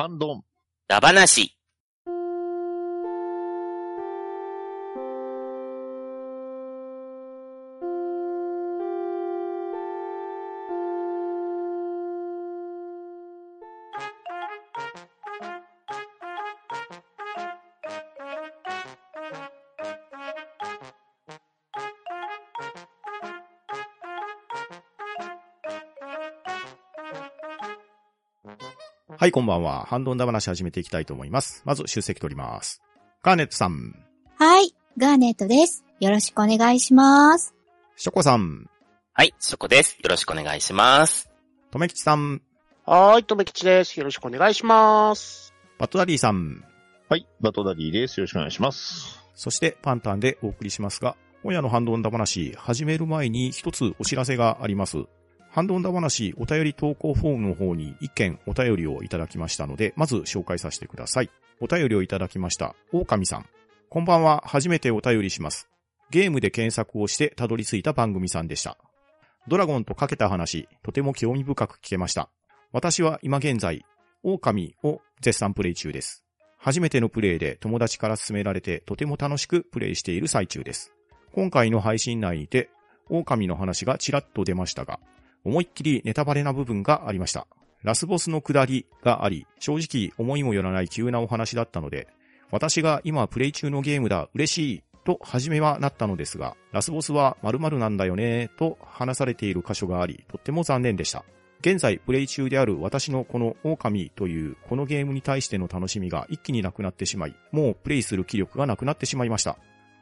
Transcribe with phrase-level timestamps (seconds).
[0.00, 1.59] ハン
[29.20, 29.84] はい、こんばんは。
[29.84, 31.60] ハンドンダ話始めていきたいと思います。
[31.66, 32.80] まず、出席取ります。
[33.22, 33.94] ガーネットさん、
[34.38, 35.84] はい、ガーネットです。
[36.00, 37.54] よろしくお願いします。
[37.96, 38.70] ショコさん、
[39.12, 39.98] はい、そこです。
[40.02, 41.30] よろしくお願いします。
[41.70, 42.40] とめきちさん、
[42.86, 44.00] はーい、とめきちです。
[44.00, 45.52] よろしくお願いします。
[45.78, 46.64] バットダディさん、
[47.10, 48.20] はい、バトダディです。
[48.20, 49.22] よろしくお願いします。
[49.34, 55.04] そしてパンタンでお送りしますが、今夜のハンドンダ話、始める前に一つお知らせがあります。
[55.50, 61.30] ハンドンダ話お便り投稿フォームの方に一件お便りをいただきましたので、まず紹介させてください。
[61.60, 63.46] お便りをいただきました、狼さん。
[63.88, 65.68] こんばんは、初めてお便りします。
[66.10, 68.78] ゲームで検索をしてたどり着いた番組さんでした。
[69.48, 72.30] ドラゴンとかけた話、とても興味深く聞けました。
[72.70, 73.84] 私は今現在、
[74.22, 76.22] 狼を絶賛プレイ中です。
[76.58, 80.92] 初めてのプレイで友達から勧められてとても楽しくプレイしている最中です。
[81.32, 82.70] 今回の配信内にて、
[83.08, 85.00] 狼の話がちらっと出ましたが、
[85.44, 87.46] 思いっきりネタバレな部分がありました。
[87.82, 92.08] ラスボスの下りがあり、正直思いもよらない急なお話だったので、
[92.50, 101.24] 私が今プレイ中のゲームだ、嬉しい、と初めはなったのですが、ラスボスは〇〇なんだよね、と話されている箇所があり、とっても残念でした。
[101.60, 109.56] 現在プレイ中である私のこの狼というこのゲームに対しての楽しみが一気になくなってしまい、もうプレイする気力がなくなってしまいました。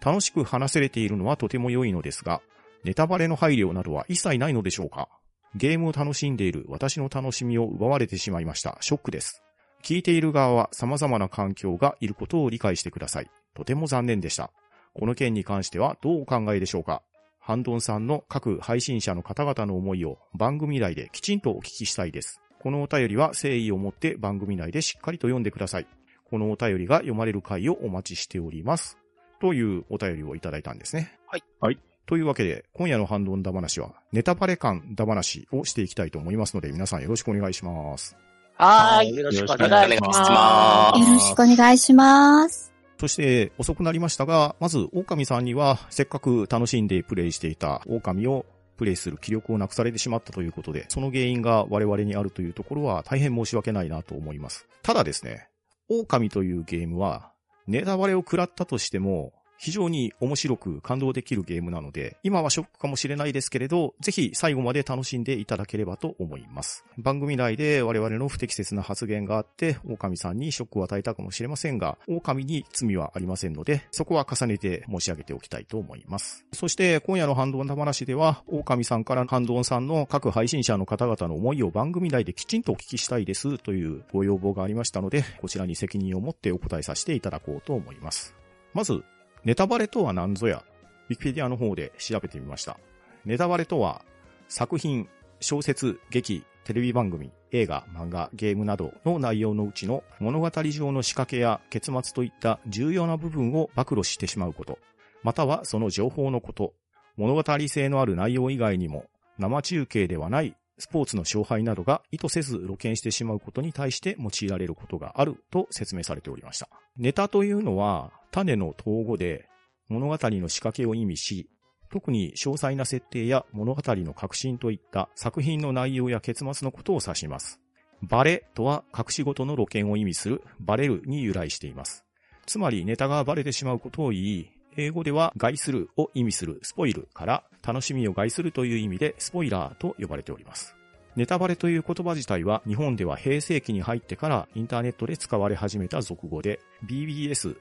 [0.05, 2.41] 楽しく話せれているのはとても良いのですが、
[2.84, 5.09] ネタバレの配慮などは一切ないのでしょうか
[5.55, 8.79] ゲームを楽しんでいる私の楽しみを奪われてしまいました。
[8.81, 9.43] ショックです。
[9.83, 13.31] 聞いている側は様々な環境がいることを理解してください。
[13.55, 14.51] とても残念でした。
[14.95, 17.03] この件に関してはどうお考えでしょうか？
[17.39, 22.41] ハンドンさんの各配信者の方々の思いを番組内できちんとお聞きしたいです。
[22.61, 25.87] このお便りは誠意を持って番組内でしっかりと読んでください。
[26.28, 28.99] このお便りが読まれる回をお待ちしております。
[29.41, 31.17] というお便りをいただいたんですね。
[31.27, 31.45] はい。
[31.61, 31.78] はい。
[32.09, 38.17] というわけで、今夜のハンドンダ話は、ネタバレ感ダ話をしていきたいと思いますので、皆さんよろしくお願いします。
[38.55, 40.01] はーい、よろしくお願いし。
[40.01, 42.73] ますよろしくお願いします。
[42.99, 48.47] そして、遅くなりましたが、まず、狼さんには、せっかく楽しんでプレイしていた狼を
[48.79, 54.67] プレイする気力をなくされてしまったということで、その原因が我々にあるというところは大変申し訳ないなと思います。
[54.83, 55.51] ただですね、
[55.91, 57.33] 狼というゲームは、
[57.67, 66.85] ネタバレを食らったとしても、非常に面白く感動できるゲームなので、今はショックかもしれないですけれど、ぜひ最後まで楽しんでいただければと思います。
[66.97, 76.45] 番組内で我々の不適切な発言があって、狼さんにショックを与えたかもしれませんが、狼に罪はありませんので、そこは重ねて申し上げておきたいと思います。
[76.53, 88.35] そして今夜のハンドンダ話では、狼さんからハンドンさんの各配信者の方々の思いを番組内できちんとお聞きしたいですというご要望がありましたので、こちらに責任を持ってお答えさせていただこうと思います。
[88.75, 89.03] まず、
[89.48, 90.62] ネタバレとは何ぞや、
[91.09, 92.78] ウィキペディアの方で調べてみました。
[93.25, 94.04] ネタバレとは、
[94.47, 95.09] 作品、
[95.41, 104.78] 小説、劇、テレビ番組、映画、漫画、ゲームなどの内容のうちの物語上の仕掛けや結末といった重要な部分を暴露してしまうこと、
[105.22, 106.75] またはその情報のこと、
[107.16, 109.06] 物語性のある内容以外にも
[109.38, 116.69] 生中継ではないスポーツの勝敗などが意図せず露見してしまうことに対して用いられることがあると説明されておりました。
[116.97, 119.49] ネタというのは種の統合で
[119.89, 121.49] 物語の仕掛けを意味し、
[121.91, 127.60] 特に詳細な設定や物語の革新といった作品の内容や結末のことを指します。
[128.03, 132.05] バレとは隠し事の露見を意味するバレるに由来しています。
[132.47, 140.77] つまりネタがバレてしまうことを言い、英語では害するを意味するスポイルから楽しみを害するという意味でスポイラーと呼ばれております。
[141.16, 147.57] ネタバレという言葉自体は日本では平成期に入ってからインターネットで使われ始めた俗語で BBS、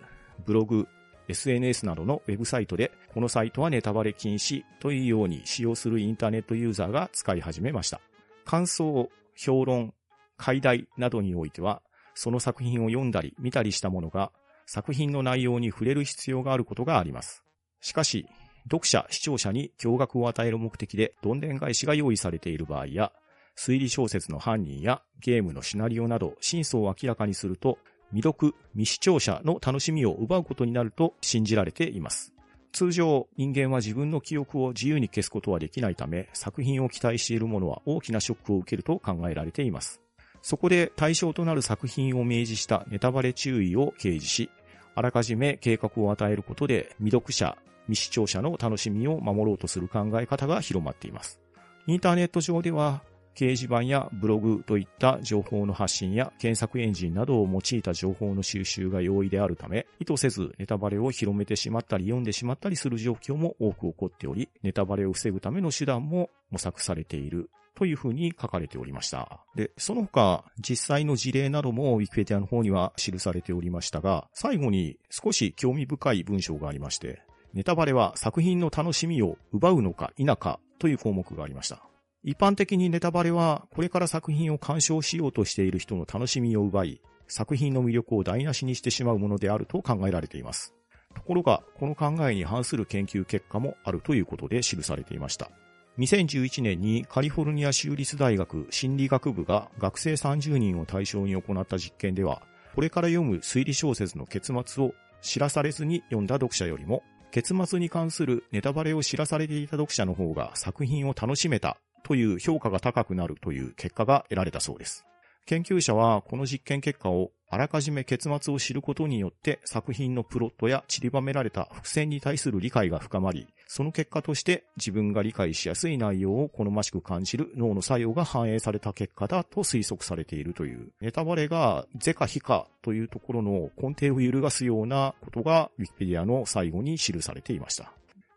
[0.46, 0.88] ブログ、
[1.28, 8.00] SNS などのウェブサイトでこのサイトはネタバレ禁止というように使用するインターネットユーザーが使い始めました。
[8.46, 9.96] 感想、評論、
[10.38, 11.82] 解題などにおいては
[12.14, 14.32] その作品を読んだり見たりしたものが
[14.68, 17.44] 作品の内容に触れる必要があることがあります。
[17.80, 18.28] しかし、
[18.66, 23.14] 読者、視聴者に驚愕を与える目的でどんでん返しが用意されている場合や、
[23.58, 27.80] 推理小説の犯人やゲームのシナリオなど真相を明らかにすると、
[28.12, 32.34] 未読、未視聴者の楽しみを奪うことになると信じられています。
[32.74, 40.02] 通常、人間は自分の記憶を自由に消すことはできないため、作品を期待している者は大きなショックを受けると考えられています。
[40.42, 44.50] そこで対象となる作品を明示したネタバレ注意を掲示し、
[44.96, 51.40] あらかじめ計画を与えることで未読者、未視聴者の楽しみを守ろうとする考え方が広まっています。
[51.86, 53.02] インターネット上では、
[53.38, 69.46] 掲示板やブログといった情報の発信や検索エンジンなどを用いた情報の収集が容易であるため、意図せずネタバレを広めてしまったり読んでしまったりする状況も多く起こっており、ネタバレを防ぐための手段も模索されているというふうに書かれておりました。
[69.56, 77.22] で、その他、実際の事例なども Wikipedia の方には記されておりましたが、最後に少し興味深い文章がありまして、
[77.54, 81.84] ネタバレは作品の楽しみを奪うのか否かという項目がありました。
[82.24, 90.74] 一般的にネタバレは、これから作品を鑑賞しようとしている人の楽しみを奪い、作品の魅力を台無しにしてしまうものであると考えられています。
[91.16, 95.52] ところが、この考えに反する研究結果もあるということで記されていました。
[96.00, 102.44] 2011年にカリフォルニア州立大学心理学部が学生30人を対象に行った実験では、
[102.76, 107.02] これから読む推理小説の結末を知らされずに読んだ読者よりも、
[107.32, 115.06] 結末に関するネタバレを知らされていた読者の方が作品を楽しめたという評価が高くなるという結果が得られたそうです。
[115.48, 137.94] 研究者はこの実験結果をあらかじめ結末を知ることによって作品のプロットや散りばめられた伏線に対する理解が深まり、その結果として自分が理解しやすい内容を好ましく感じる脳の作用が反映された結果だと推測されているという、ネタバレが是か非かというところの根底を揺るがすようなことが Wikipedia の最後に記されていました。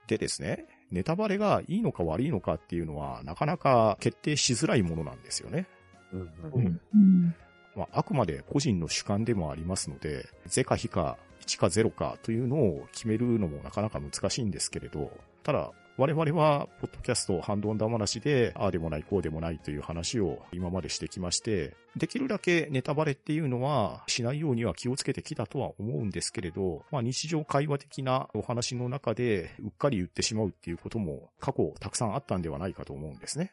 [0.06, 5.66] でですね、ネタバレがいいのか悪いのかっていうのはなかなか決定しづらいものなんですよね。
[6.12, 7.34] うん。
[7.76, 15.10] まあ、あくまで個人の主観でもありますので、是か非か、1か0かというのを決めるのもなかなか難しいんですけれど、
[15.42, 33.52] ただ、我々は、ポッドキャスト、ハンドンダ話で、ああでもない、こうでもないという話を今までしてきまして、できるだけネタバレっていうのはしないようには気をつけてきたとは思うんですけれど、まあ日常会話的なお話の中で、うっかり言ってしまうっていうことも過去たくさんあったんではないかと思うんですね。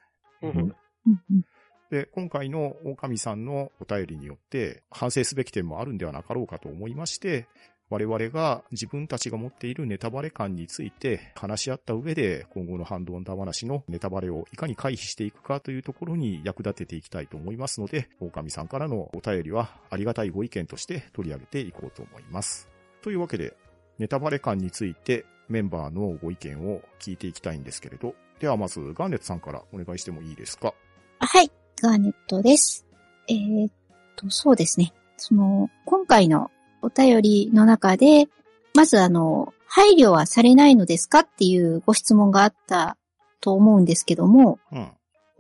[1.90, 7.48] で、今回の狼さんのお便りによって反省すべき点もあるんではなかろうかと思いまして、
[7.90, 22.68] 我々が自分たちが持っているネタバレ感について話し合った上で今後のハンドオンダ話のネタバレをいかに回避していくかというところに役立てていきたいと思いますので、狼さんからのお便りはありがたいご意見として取り上げていこうと思います。
[23.02, 23.56] というわけで、
[24.00, 30.74] ネタバレ感についてメンバーのご意見を聞いていきたいんですけれど、ではまずガーネットさんからお願いしてもいいですか？
[31.20, 31.50] はい。
[31.82, 32.86] ガーネットです。
[33.28, 33.72] えーっ
[34.16, 34.94] と、そうですね。
[35.18, 36.50] その、今回の
[36.82, 38.28] お便りの中で、
[38.74, 42.98] まずあの、配慮はされないのですかっていうご質問があった
[43.42, 44.92] と思うんですけども、うん。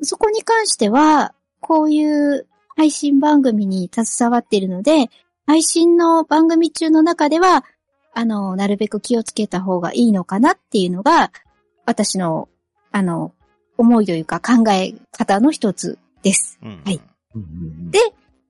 [0.01, 5.09] そこに関しては、こういう配信番組に携わっているので、
[5.47, 7.65] 配信の番組中の中では、
[8.13, 11.31] あの、なるべく気をつけた方がいいのかなっていうのが、
[11.85, 12.47] 私の、
[12.91, 13.33] あの、
[13.77, 16.59] 思いというか考え方の一つです。
[16.61, 16.81] うん。
[16.83, 17.01] はい
[17.91, 17.99] で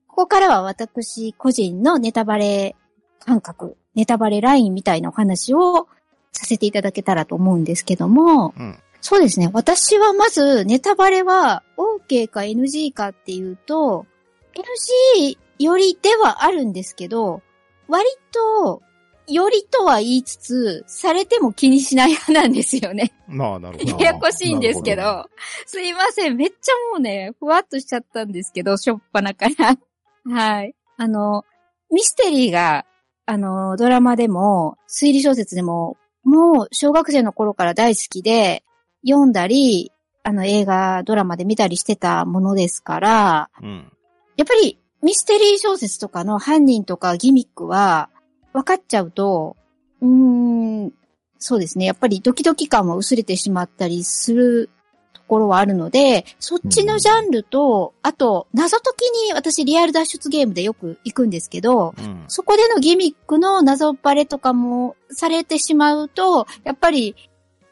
[0.07, 2.75] ここからは私個人のネタバレ
[3.19, 5.87] 感覚、ネタバレラインみたいなお話を
[6.31, 8.79] させていただけたらと思うんですけども、うん。
[9.01, 9.49] そうですね。
[9.53, 14.07] 私はまず、ネタバレは OK か NG かっていうと、
[14.55, 17.41] NG よりではあるんですけど、
[17.87, 18.81] 割と、
[19.27, 23.11] よりとは言いつつ、されても気にしない派なんですよね。
[23.27, 24.03] まあ、なるほど。
[24.03, 25.29] ややこしいんですけなるど。
[25.65, 26.37] すいません。
[26.37, 29.77] めっちゃもうね、ふわっとしちゃったんですけど、しょっぱなから。
[30.33, 30.75] はい。
[30.97, 31.43] あの、
[31.91, 32.85] ミステリーが、
[33.25, 38.63] あの、ドラマでも、推理小説でも、もう小学生の頃から大好きで、
[39.05, 39.91] 読んだり、
[40.23, 43.91] あの、映画、ドラマで見たりしてたものですから、うん。
[44.37, 48.09] やっぱりミステリー小説とかの犯人とかギミックは
[48.53, 49.55] 分かっちゃうと、
[50.01, 50.93] うーん、
[51.39, 51.85] そうですね。
[51.85, 54.69] やっぱりドキドキ感は薄れてしまったりする
[55.13, 62.23] ところはあるので、そっちのジャンルと、あと、謎解きに私リアル脱出ゲームでよく行くんですけど、うん。
[62.27, 67.15] そこでのギミックの謎バレとかもされてしまうと、やっぱり、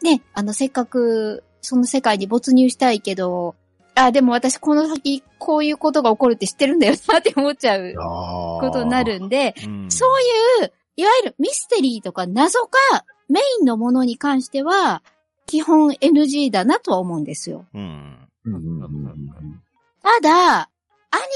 [0.01, 3.55] ね、あの、せっかく、その世界に没入したいけど、
[3.95, 7.93] あ、でも私この先こういうことが起こるって知ってるんだよなって思っちゃう。
[7.97, 9.91] あことになるんで、うん。
[9.91, 12.77] そういう、いわゆるミステリーとか謎か
[13.29, 15.01] メインのものに関しては、
[15.45, 17.65] 基本 NG だなとは思うんですよ。
[17.73, 18.27] うん。
[20.03, 20.67] ただ、ア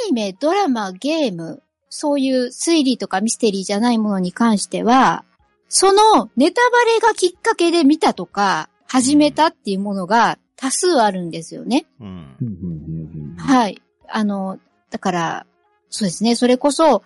[0.08, 5.24] ニメ、ドラマ、ゲーム、そういう推理とかミステリーじゃないものに関しては、
[5.70, 11.86] そのネタバレがきっかけで見たとか、始めたっていうものが多数あるんですよね。
[12.02, 13.36] うん。
[13.38, 13.82] はい。
[14.10, 15.46] あの、だから、
[15.90, 17.02] そうですね、それこそ、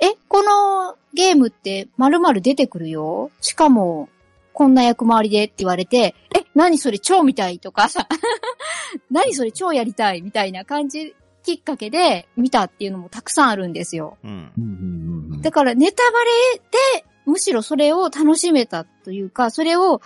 [0.00, 3.30] え、このゲームって〇〇出てくるよ？
[3.40, 4.08] しかも、
[4.52, 8.08] こんな役回りでって言われて、え、何それ超見たいとかさ、
[9.10, 10.22] 何それ超やりたい？
[10.22, 11.14] みたいな感じ
[11.44, 14.18] きっかけで見たっていうのもたくさんあるんですよ。
[14.24, 15.40] うん。
[15.40, 16.58] だからネタバレ
[17.02, 20.00] で、むしろそれを楽しめたというか、それを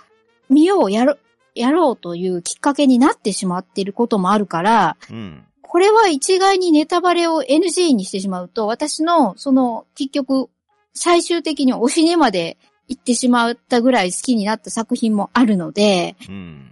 [0.49, 1.17] 見よう、やろ、
[1.55, 5.43] やろうというきっかけになってしまっていることもあるから、うん。
[5.61, 10.49] これは一概にネタバレを NG にしてしまうと、私の、その、結局、
[10.93, 12.57] 最終的に推しにまで
[12.87, 16.69] 行ってしまったぐらい好きになった作品もあるので、うん。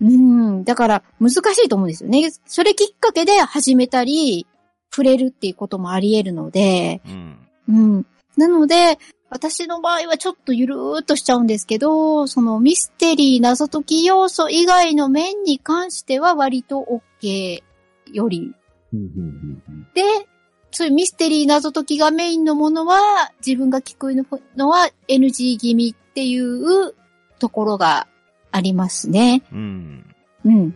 [0.00, 2.30] うん、だから難しいと思うんですよね。
[2.46, 4.46] それきっかけで始めたり、
[4.90, 7.38] 触れるっていうこともあり得るので、うん。
[7.68, 8.06] うん。
[8.36, 17.62] なので、私の場合はちょっとゆるーっとしちゃうんですけど、そのミステリー謎解き要素以外の面に関しては割と OK
[18.12, 18.54] より。
[19.94, 20.02] で、
[20.70, 24.14] そういうミステリー謎解きがメインのものは、自分が聞く
[24.56, 26.94] のは NG 気味っていう
[27.38, 28.06] ところが
[28.52, 29.42] ありますね。
[29.52, 30.14] うん。
[30.44, 30.70] うん。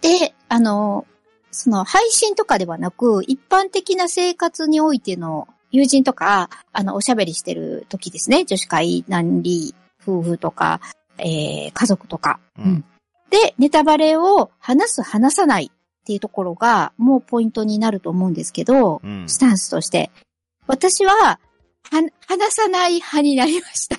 [0.00, 1.06] で、あの、
[1.50, 8.44] その配信とかではなく、一般的な生活においての友人とか、あの、おしゃべりしてる時ですね。
[8.44, 10.80] 女子会、何里、夫婦とか、
[11.18, 12.40] えー、家族とか。
[12.58, 12.84] うん
[13.30, 19.28] で、ネタバレを話す、話さないっていうところが、もうポイントになると思うんですけど、うん。
[19.28, 20.10] スタンスとして。
[20.66, 21.38] 私は、は、
[22.26, 23.96] 話さない派になりました。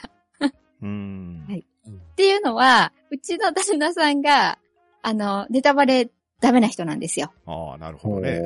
[0.82, 1.46] うん。
[1.48, 1.66] はい
[2.12, 4.60] っていうのは、うちの旦那さんが、
[5.02, 6.10] あの、ネタバレ
[6.40, 7.32] ダメな人なんですよ。
[7.48, 8.42] ああ、なるほどね。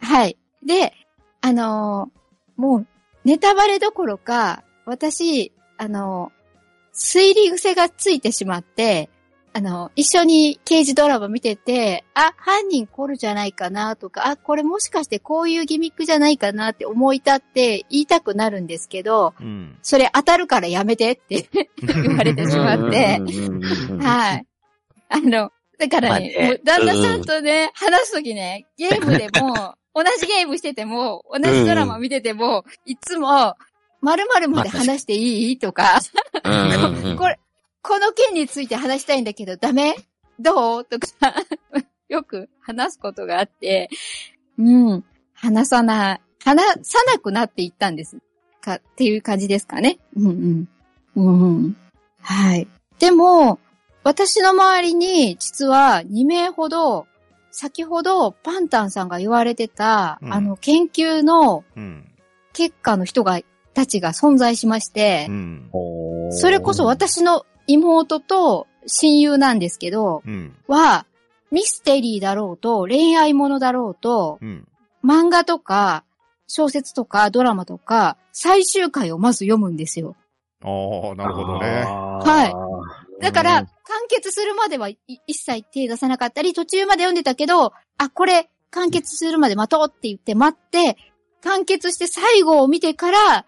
[0.00, 0.36] はい。
[0.64, 0.92] で、
[1.40, 2.19] あのー
[2.60, 2.86] もう、
[3.24, 6.40] ネタバレどころか、私、あのー
[6.92, 9.08] 推理癖がついてしまって、
[9.52, 19.76] あの、一緒に刑事ドラマ見てて、あ、犯人来るじゃないかなとか、あ、これもしかしてこういうギミックじゃないかなって思い立って言いたくなるんですけど、うん。
[19.82, 21.48] それ当たるからやめてって
[21.82, 23.20] 言われてしまって、
[24.00, 24.46] はい。
[25.08, 26.60] あの、だからね、まあね。
[26.64, 33.56] 旦那さんとね、話すときね、ゲームでも、同じゲームしてても、同じドラマ見てても、いつも、
[34.00, 35.58] 〇〇まで話していい？
[35.58, 36.00] とか、
[36.42, 37.38] これ、
[37.82, 39.94] この件について話したいんだけど、ダメ？
[40.38, 40.84] どう？
[40.84, 41.06] とか、
[42.08, 43.90] よく話すことがあって、
[44.58, 45.04] うん、
[45.34, 48.18] 話さない、話さなくなっていったんです。
[48.60, 49.98] か、っていう感じですかね。
[50.16, 50.68] うん
[51.16, 51.26] うん。
[51.26, 51.76] うん。
[52.20, 52.68] はい。
[52.98, 53.58] でも、
[54.04, 57.06] 私の周りに、実は2名ほど、
[57.50, 62.06] 先ほどパンタンさんが言われてた、うんあの、研究のうん。
[62.52, 63.40] 結果の人が、
[63.72, 65.70] たちが存在しまして、うん。
[66.30, 70.56] それこそ私の妹と親友なんですけど、うん。
[70.66, 71.06] は、
[71.50, 74.66] ミステリーだろうと、恋愛ものだろうと、うん。
[75.04, 76.04] 漫画とか、
[76.48, 80.16] 小説とかドラマとか、最終回をまず読むんですよ。
[80.62, 80.68] あ
[81.12, 81.84] あ、なるほどね。
[81.84, 82.52] はい。
[83.20, 83.68] だから、完
[84.08, 90.96] 結するまではい一切手出さなかったり、途中まで読んでたけど、あ、これ、完結するまで待とうって言って待って、
[91.42, 93.46] 完結して最後を見てから、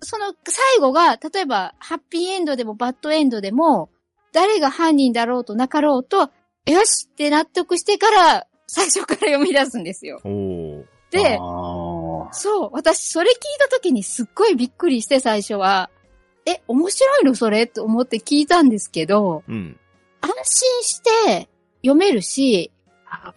[0.00, 3.90] その最後が、例えば、ハッピーエンドでもバッドエンドでも、
[4.32, 6.30] 誰が犯人だろうとなかろうと、
[6.66, 10.20] よしって納得してから、最初から読み出すんですよ。
[11.10, 11.36] で、
[12.32, 15.90] そう、私それ聞いた時にすっごいびっくりして最初は、
[16.46, 17.66] え、面白いのそれ？
[17.66, 19.78] と思って聞いたんですけど、うん。
[20.20, 21.48] 安心して
[21.82, 22.70] 読めるし、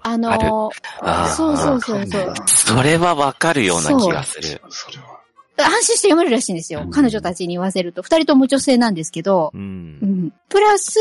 [0.01, 0.71] あの
[1.01, 2.33] あそうそうそうそう。
[2.47, 4.61] それはわかるような気がする。
[4.69, 5.15] それは。
[5.57, 6.81] 安心して読めるらしいんですよ。
[6.81, 8.01] うん彼女たちに言わせると。
[8.01, 9.57] 二人とも女性なんですけど、う。
[9.57, 10.33] うんん。
[10.49, 10.99] プラス、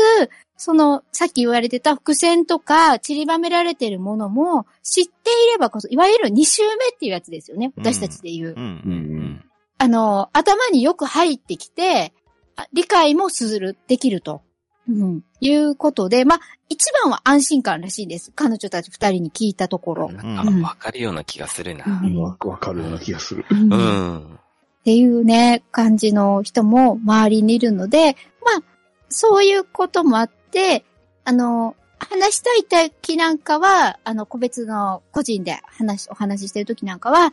[0.57, 5.11] その、さっき言われてた伏線とか散りばめられてるものも知って
[5.49, 7.73] いればこそ、いわゆる二周目っていうやつですよね。
[7.75, 8.53] 私たちで言う。
[8.55, 8.63] うん。
[8.63, 9.44] うん。
[9.77, 12.13] あの、頭によく入ってきて、
[12.55, 14.41] あ理解もする、できると。
[14.87, 15.23] うん。
[15.39, 16.39] いうことで、まあ、
[16.69, 18.31] 一番は安心感らしいです。
[18.35, 20.11] 彼女たち二人に聞いたところ。
[20.11, 21.85] なんかわかるような気がするな。
[21.85, 23.45] うんわわかるような気がする。
[23.49, 23.79] うんうっ
[24.35, 24.39] ん。
[24.83, 28.15] ていうね、感じの人も周りにいるので、
[28.45, 28.63] まあ、
[29.09, 30.85] そういうこともあって、
[31.23, 37.31] あの、話したい時なんかは、あの、個別の個人で話、お話ししてる時なんかは、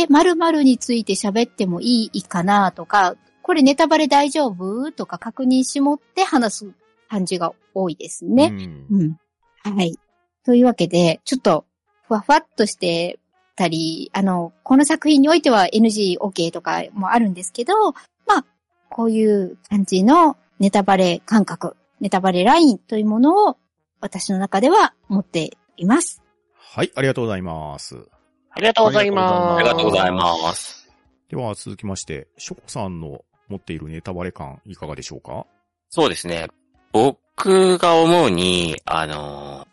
[0.00, 4.92] え、〇〇について喋ってもいいかなとか、これネタバレ大丈夫？
[4.92, 6.70] とか確認しもって話す
[7.08, 8.50] 感じが多いですね。
[8.90, 9.16] うん。
[9.64, 9.74] うん。
[9.76, 9.96] はい。
[10.44, 11.64] というわけで、ちょっと、
[12.06, 13.18] ふわふわっとして
[13.56, 17.92] たり、あの、この作品においては NG、OK とかもあるんですけど、
[18.26, 18.44] まあ、
[18.90, 23.56] こういう感じのネタバレ感覚、ネタバレラインというものを
[24.00, 26.22] 私の中では持っています。
[26.54, 28.15] はい、ありがとうございます。
[28.56, 29.58] ありがとうございます。
[29.58, 30.88] ありがとうございます。
[31.28, 35.44] では続きまして、ショコさんの持っているネタバレ感いかがでしょうか？
[35.90, 36.48] そうですね。
[36.90, 39.66] 僕が思うに、あのー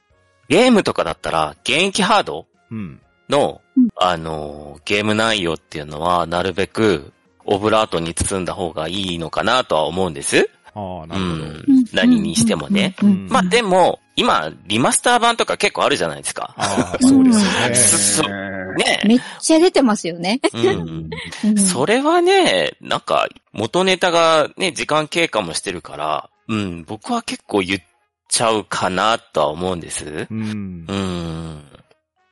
[0.50, 3.00] ゲームとかだったら、現役ハードうん。
[3.30, 7.13] のうん、あのーゲーム内容っていうのは、なるべく、
[7.46, 10.50] オブラートに包んだ方がいいのかなとは思うんです。
[10.75, 11.46] ああ、なうるほど。
[11.46, 11.86] ん。
[11.94, 12.96] 何にしてもね。
[13.30, 16.53] まあでも、今、リマスター版とか結構あるじゃないですか。
[16.58, 17.32] ああ、そうで
[17.75, 18.74] すよね。
[18.77, 20.39] ねめっちゃ出てますよね。
[20.53, 21.10] うん。
[21.46, 27.82] うんそれはね、なんか、元ネタがね、時間経過もしてるから、うん、僕は結構言っ
[28.27, 30.27] ちゃうかなとは思うんです。
[30.30, 30.94] うんう。
[30.94, 31.63] ん。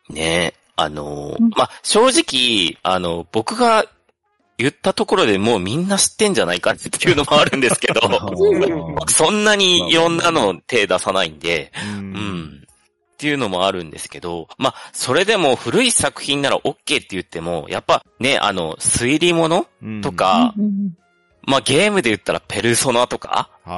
[0.09, 3.85] ねあのうん、まあ、正直、あの、僕が
[4.61, 8.01] 言ったところでもうみんな知ってんじゃないかっていうのもあるんですけど、
[8.95, 11.97] 僕 そんなにいろんなの手出さないんで、う。
[11.97, 12.61] うんん。
[13.13, 20.93] っていうのもあるんですけど、まあ、それでも古い作品なら OK って言っても、やっぱね、あの、推理物うんと、か、うんうん
[21.43, 23.69] まあ、ゲームで言ったらペルソナとか、そ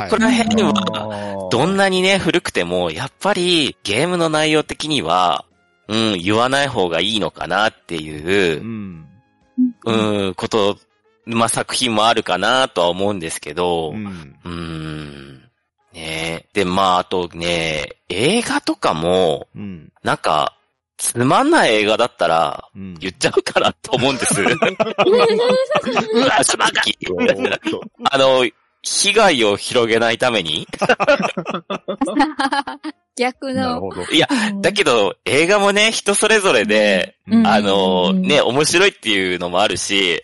[0.00, 5.44] はいこら辺は、どんなにね、古くても、やっぱりゲームの内容的には、
[5.88, 9.06] うん、言わない方がいいのかなっていうう、ん。
[9.86, 10.78] うん、こと、
[11.26, 14.36] まあ、作品もあるかなとは思うんですけど、うん。
[14.44, 15.42] うーん。
[15.92, 16.46] ねえ。
[16.52, 19.92] で、まあ、あとね、映画とかも、うん。
[20.02, 20.56] なんか、
[20.98, 22.94] つまんない映画だったら、うん。
[22.98, 24.40] 言っちゃうかなと思うんです。
[24.42, 26.96] うわ、しばき。
[28.10, 28.44] あの、
[28.86, 30.68] 被害を広げないために？
[33.18, 33.54] 逆の。
[33.54, 34.02] なるほど。
[34.12, 40.22] いや、うんだけど、映画もね、人それぞれで、うんあの、うんね、面白いっていうのもあるし。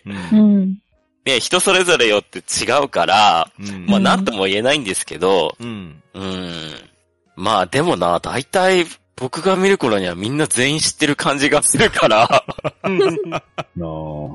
[1.25, 6.01] ね、人それぞれよって違うから、うんまあ、なんとも言えないんですけど、うん。
[6.13, 6.73] うん。
[7.35, 12.43] まあ、でもな、大体、僕が見る頃にはみんな全員知ってる感じがするから、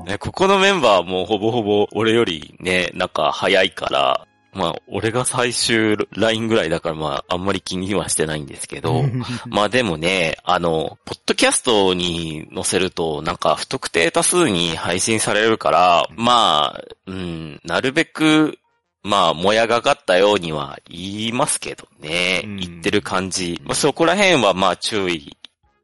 [0.05, 9.03] ね、ここのメンバーもほぼほぼ俺よりね、なんか早いから、まあ、俺が最終ラインぐらいだからまあ、あんまり気にはしてないんですけど、
[9.47, 18.57] まあでもね、あの、ポッドキャストに載せると、なんか不特定多数に配信されるから、まあ、うん、なるべく、
[19.03, 23.61] まあ、もやがかったようには言いますけどね、うん言ってる感じ。
[23.63, 25.37] まあ、そこら辺はまあ注意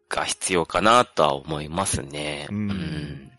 [0.10, 2.47] が必要かなとは思いますね。
[2.49, 3.32] うん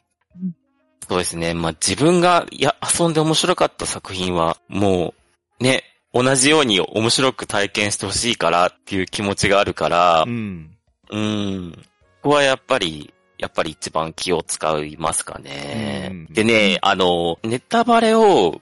[1.09, 1.55] そうですね。
[1.55, 5.15] まあ自分が、いや、遊んで面白かった作品は、も
[5.61, 10.71] う、ね、同じように面白く体験してほしいからっていう気持ちがあるからう、ん。
[11.11, 11.73] うん。
[12.23, 16.09] ここはやっぱり、やっぱり一番気を使いますかね。
[16.11, 18.61] うんでね、あの、ネタバレを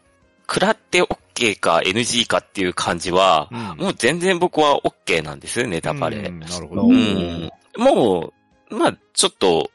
[0.48, 6.18] 食らって OK か NG かっていう感じは、もう全然僕は OK なんです、ネタバレ。
[6.18, 6.87] うんなるほど。
[6.87, 7.50] ううんん。
[7.76, 8.33] も
[8.70, 9.70] う、まあ、ちょっと、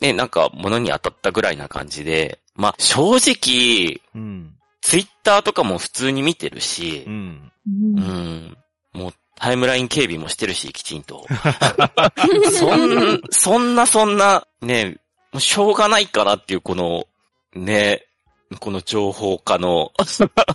[0.00, 4.52] ね、なんか物に当たったぐらいな感じで、まあ、正直、うん。
[4.80, 7.52] ツイッターとかも普通に見てるしう、ん。
[7.66, 8.56] ううんん。
[8.92, 11.26] もう、タイムライン警備もしてるし、きちんと。
[12.50, 14.96] そん、そんなそんな、ね、
[15.32, 17.06] もうしょうがないかなっていう、この、
[17.54, 18.05] ね、
[18.60, 19.92] この情報化の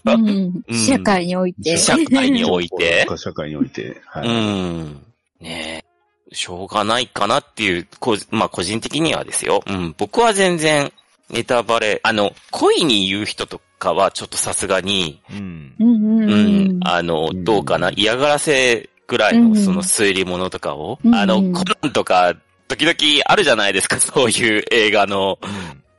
[0.06, 1.78] うんうん社会において。
[1.78, 4.02] 社会において、社会において。
[4.06, 4.30] はうい。
[4.30, 5.04] ん。
[5.40, 5.84] ね
[6.32, 6.36] え。
[6.36, 9.62] しょうがないかなっていう、こうまあ個人的にはですよ。
[9.68, 9.96] うん。
[9.98, 10.92] 僕は全然
[11.30, 15.76] ネタバレ、あの、恋に言う人とかはちょっとさすがに、うん。
[15.80, 22.36] うんあの、うんどうかな、嫌がらせぐらいうんのその推理物とかを、うんあの、コナンとか、
[22.68, 25.38] 時々あるじゃないですか、そういう映画の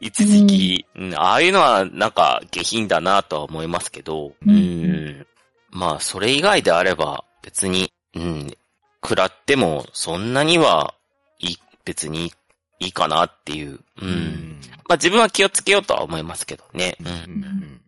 [0.02, 0.86] 一時期。
[0.96, 5.26] うん、ああいうのはなんか下品だなとは思いますけど、うんうん。
[5.70, 8.54] まあ、それ以外であれば別に、うん、
[9.02, 10.94] 食らってもそんなには
[11.38, 12.32] いい、別に
[12.80, 13.74] いいかなっていう。
[13.74, 13.80] う。
[14.02, 14.60] うんん。
[14.88, 16.96] まあ自分は気をつけようとは思いますけどね。
[17.00, 17.04] う。
[17.04, 17.80] うんん。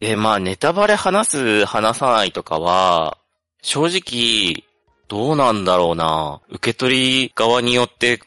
[0.00, 3.18] で、まあネタバレ話す、話さないとかは、
[3.60, 4.64] 正直、
[5.08, 6.40] どうなんだろうな。
[6.48, 8.20] 受け取り側によって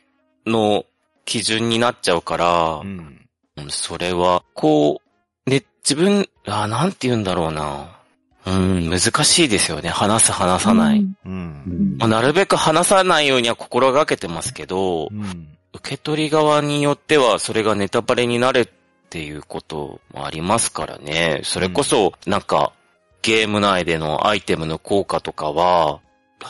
[0.46, 0.86] の
[1.26, 3.23] 基準になっちゃうから、うん。
[3.58, 5.02] うんそれは、こ
[5.46, 8.00] う、ね、自分、あなんて言うんだろうな。
[8.46, 9.90] うん、難しいですよね。
[9.90, 11.06] 話す、話さない。
[11.26, 11.96] うん。
[11.98, 15.48] まあなるべく話さないようには心がけてますけど、うん。
[15.74, 18.68] 受け取り側によってはそれがネタバレになるっ
[19.10, 21.42] ていうこともありますからね。
[21.44, 22.74] それこそ、なんか、
[23.22, 26.02] ゲーム内でのアイテムの効果とかは、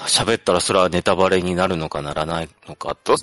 [0.08, 3.16] 喋ったらそれはネタバレになるのかならないのかと、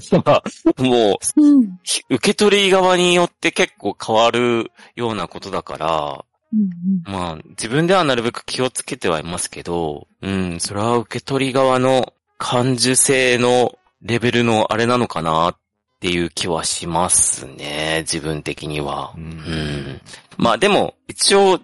[0.79, 15.57] もう、うんひ受け取り側によって結構変わるようなことだから、うんまあ、自分ではなるべく気をつけてはいますけど、うん、それは受け取り側の感受性のレベルのあれなのかなっ
[16.01, 19.13] っていう気はしますね、自分的には。
[19.19, 20.01] ううんん。
[20.39, 21.61] まあでも、一応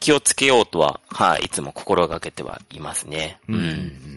[0.00, 3.38] 気をつけようとは、はい、いつも心がけてはいますね。
[3.46, 4.13] ううんん。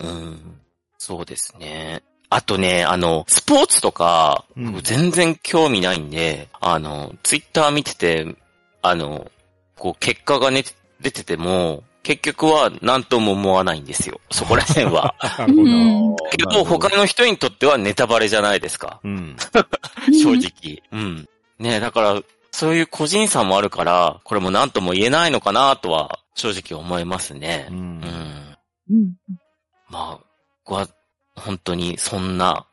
[0.00, 0.60] うん。
[0.98, 2.02] そうですね。
[2.30, 8.26] あとね、あの、スポーツとか、うん僕全然興味ないんで、あの、ツイッター見てて、
[8.82, 9.30] あの、
[9.76, 10.64] こう、結果がね、
[11.00, 14.20] 出てても、結局は何とも思わないんですよ。
[14.30, 15.14] そこら辺は。
[15.38, 15.62] なるほど。
[15.62, 19.00] うんけど、他の人にとってはネタバレじゃないですか。
[19.04, 19.36] うん。
[20.22, 20.82] 正直。
[20.92, 21.28] うん。
[21.58, 27.66] ねだから、そういう個人差もあるから、これも何とも言えないのかなとは、正直思いますね。
[27.70, 28.00] ううん。
[28.00, 28.56] ん。
[28.90, 29.14] うん。
[29.88, 30.24] まあ、
[30.64, 30.88] 僕は、
[31.36, 32.66] 本当にそんな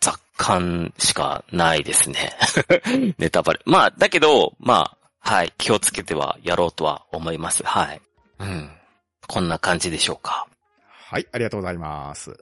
[0.00, 2.32] 雑感しかないですね。
[3.18, 3.60] ネタバレ。
[3.66, 7.62] まあ、だけど、まあ、はい、気をつけてはやろうとは思います。
[7.64, 8.00] はい。
[8.38, 8.70] うん。
[9.26, 10.46] こんな感じでしょうか。
[11.10, 12.34] はい、ありがとうございます。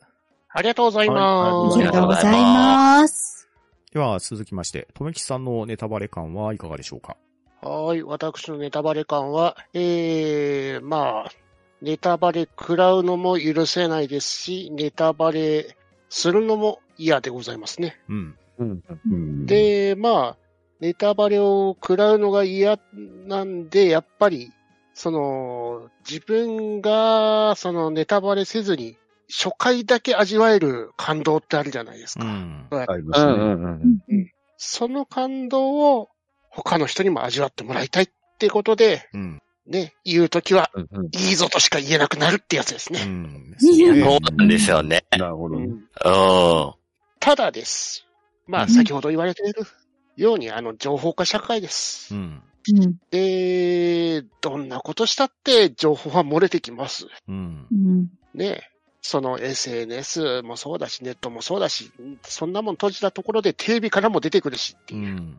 [0.50, 1.78] ありがとうございあます。
[1.78, 3.48] りがとうございます。
[3.92, 7.16] では、続きまして、とめきさんのネタバレ感はいかがでしょうか？
[7.62, 8.02] はい。
[8.02, 11.32] 私のネタバレ感は、えー、まあ、
[11.82, 15.76] ネタバレ食らうのも許せないですし、ネタバレ
[16.08, 17.98] するのも嫌でございますね。
[18.08, 18.34] うん。
[18.58, 20.36] うん、で、まあ、
[20.80, 22.78] ネタバレを食らうのが嫌
[23.26, 24.52] なんで、やっぱり、
[24.94, 28.96] その、自分が、そのネタバレせずに、
[29.28, 32.24] 初回だけ味わえる感動ってあるじゃないですか。
[32.24, 32.66] うん。
[32.70, 33.32] ありますね。
[33.34, 36.08] んその感動を
[36.48, 38.08] 他の人にも味わってもらいたいっ
[38.38, 39.42] てことで、うん。
[39.66, 40.88] ね、言うときは、うん。
[40.90, 41.06] うん。
[41.06, 43.04] いいぞとしか言えなくなるってやつですうね。
[43.04, 43.56] ん。
[43.60, 45.04] いやそうなんですよね。
[45.10, 45.66] なるほどね。
[45.66, 46.74] うんうん。
[47.18, 48.06] ただです。
[48.46, 49.62] まあ、うん先ほど言われている
[50.16, 52.14] ように、あの、情報化社会です。
[52.14, 52.42] うん。
[52.68, 52.94] うん。
[53.10, 57.06] で、どんなことしたって情報は漏れてきます。
[57.28, 57.74] うんう。
[57.74, 58.08] ん。
[58.34, 58.70] ね。
[59.02, 65.06] その SNS もそうだし、ネットもそうだし、そんなもん閉じたところでテレビからも出てくるしっていう。
[65.06, 65.36] うん。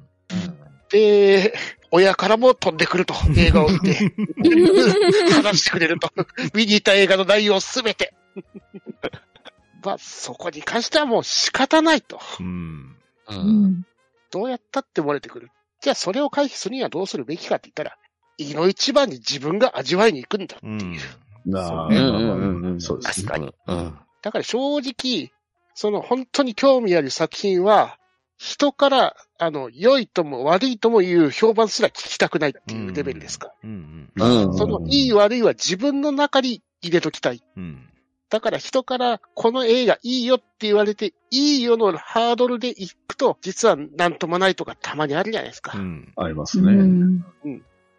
[0.89, 1.53] で、
[1.91, 3.95] 親からも飛んでくると、映画を見て、
[5.33, 6.11] 話してくれると、
[6.53, 8.13] 見に行った映画の内容すべて。
[9.83, 12.19] まあ、そこに関してはもう仕方ないと。
[12.39, 12.95] うん。
[13.29, 13.35] う。
[13.35, 13.85] うんん。
[14.31, 15.49] どうやったって漏れてくる。
[15.81, 17.97] じゃあ、それを回避するにはどうするべきかって言ったら、
[18.37, 20.57] 胃の一番に自分が味わいに行くんだ。
[20.61, 20.97] うん。
[21.45, 23.27] なあ、そうねまあまあうんうんうんそうですね。
[23.27, 23.53] 確かに。
[23.67, 23.97] うん。
[24.21, 25.31] だから正直、
[25.73, 27.97] その本当に興味ある作品は、
[28.37, 33.53] 人から、あの、良いとも悪いとも言う評判すら聞きたくないっていうレベルですか。
[33.63, 34.11] うん。
[34.15, 37.43] うんそのいい悪いは自分の中に入れときたい。
[37.55, 37.89] うん。
[38.29, 45.77] だから人からこの映画いいよって言われて、いいよのハードルで行くと、実はなんともないとかたまにあるじゃないですか。
[45.77, 46.13] うん。
[46.15, 46.73] ありますうね。
[46.73, 47.23] ん。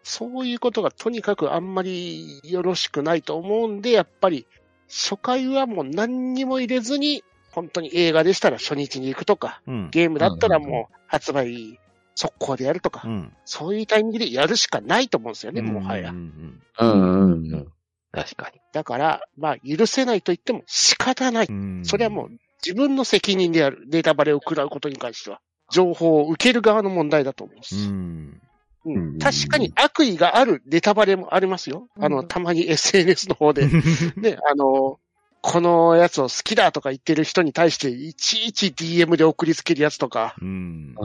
[0.03, 4.47] そういうことがとにかくあんまりよろしくないと思うんで、やっぱり
[4.87, 7.23] 初回はもう何にも入れずに、
[7.59, 9.89] 本当に映画でしたら初日に行くとか、うん。
[9.91, 11.79] ゲームだったらもう発売
[12.15, 13.33] 速攻でやるとか、うん。
[13.43, 16.13] そういうタイミングでやるしかないと思うんですよね、もはやう。
[16.13, 16.61] ん。
[16.79, 17.67] うんうんうん。
[18.11, 18.61] 確かに。
[18.71, 21.47] だから、まあ許せないと言っても仕方ない。
[21.47, 21.81] うん。
[21.83, 22.29] それはもう
[22.65, 23.85] 自分の責任である。
[23.89, 25.41] ネタバレを食らうことに関しては。
[25.71, 27.75] 情報を受ける側の問題だと思うんです。
[27.75, 28.41] うん。
[28.85, 31.89] うんうん確かに悪意があるネタバレもありますよ。
[31.99, 33.67] あの、うんたまに SNS の方で、
[34.15, 34.99] ね、あの、
[35.41, 40.95] このやつを好きだとか言ってる人に対して、いちいち DM で送りつけるやつとか、うん。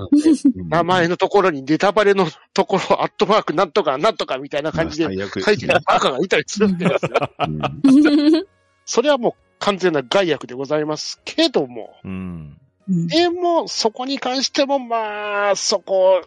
[0.69, 7.11] 名前のところにネタバレのところ、アットマークなんとかなんとかみたいな感じで書いてるバカがいたりするんですよ。
[7.39, 8.45] うん
[8.87, 12.59] それはもう完全な害悪でございますけども、うん。
[12.87, 16.23] でも、そこに関しても、まあ、そこ、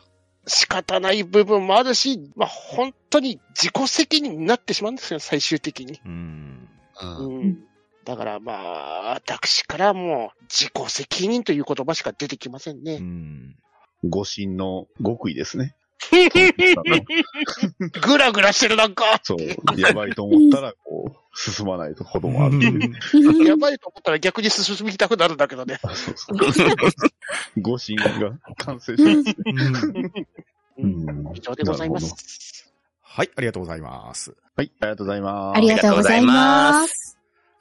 [0.47, 5.99] 仕方ない部分もあるし、まあ、本当に自己責任になってしまうんですよ、最終的に。
[6.03, 6.69] うん。
[6.99, 7.57] うんうん。
[8.07, 12.99] だから、まあ、私からも、自己責任という言葉しか出てきませんうね。
[12.99, 13.57] ん。
[14.05, 15.75] 誤信の極意ですね。
[18.01, 19.19] ぐらぐらしてるなんか。
[19.23, 19.39] そう、
[19.77, 22.61] やばいと思ったら、こう、進まないこともある。
[23.45, 25.77] やばいと思ったら逆に進みたくなるんだけどね。
[25.83, 26.37] あそうそう。
[27.61, 28.05] 誤信が
[28.55, 30.11] 完成しますね。
[30.79, 31.99] うん以上でございま。
[31.99, 32.71] す。
[33.01, 34.33] はい、ありがとうございます。
[34.55, 35.57] はい、ありがとうございます。
[35.57, 37.06] ありがとうございます。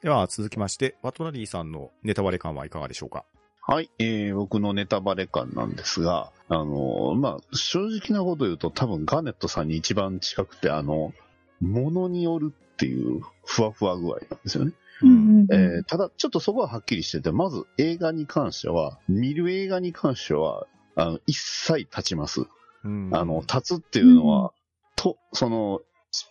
[0.02, 3.24] では、続きまして、ワトナリーさんのネタバレ感はいかがでしょうか？
[3.62, 11.12] はい、えー、僕のネタバレ感なんですが、あの、まあ、正直なこと言うと多分ガネットさんに一番近くて、あの、
[11.60, 14.72] ものによるっていうふわふわ具合なんですよね。
[15.02, 22.46] うんえーただ、ちょっとそこははっきりしてて、まず映画に関しては、見る映画に関しては、あの、一切立ちます。
[22.84, 23.10] うん。
[23.12, 24.52] あの、立つっていうのは、
[24.94, 25.80] と、その、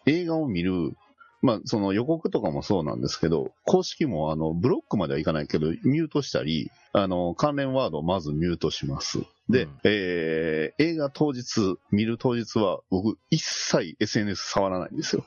[0.05, 0.95] 映画を見る、
[1.45, 9.19] まあ、その予告とかもそうなんですけど、公式もあの、ブロックまではいかないけど、ミュートしたり、あの、関連ワードをまずミュートします。
[9.47, 15.23] で、うんえー、映画当日、見る当日は、僕、一切 SNS 触らないんですよ。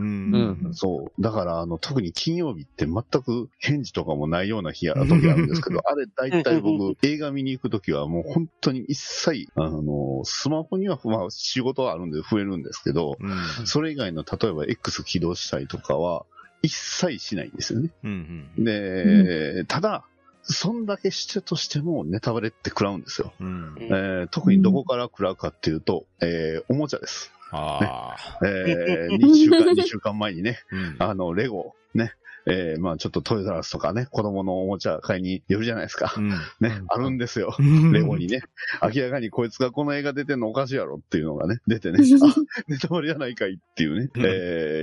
[0.00, 0.60] うん。
[0.64, 1.22] うんそう。
[1.22, 13.26] だから、あの、特に金曜日って全く返事とかもないような日や、時あるんですけど、 あれ、大体僕、映画見に行くときはもう本当に一切、あの、スマホには、まあ、仕事はあるんで増えるんですけど、う
[13.62, 13.66] ん。
[13.66, 16.24] それ以外の、例えば X 起動したりとかは、
[16.62, 17.90] 一切しないんですよね。
[18.04, 18.46] うん。
[18.64, 20.04] で、ただ、
[20.42, 23.32] そんだけしてとしてもネタバレって食らうんですよ。
[23.40, 23.76] うん。
[23.78, 27.32] えー特にどこから食らうかっていうと、えーおもちゃです。
[27.50, 28.46] ああ。
[28.46, 30.96] えー、2週間、 2週間前にね、うん。
[30.98, 32.12] あの、レゴ、ね、
[32.46, 36.14] えーまあちょっとトイザラスとかね、子供のおもちゃ買いに寄るじゃないですか。
[36.16, 36.30] うん。
[36.60, 37.54] ね、あるんですよ。
[37.58, 38.42] うんレゴにね、
[38.82, 42.34] 明らかにこいつがこの映画出てんのおかしいやろっていうのがね、出てね、 あ、
[42.68, 44.30] ネタバレじゃないかいっていうね、うんえー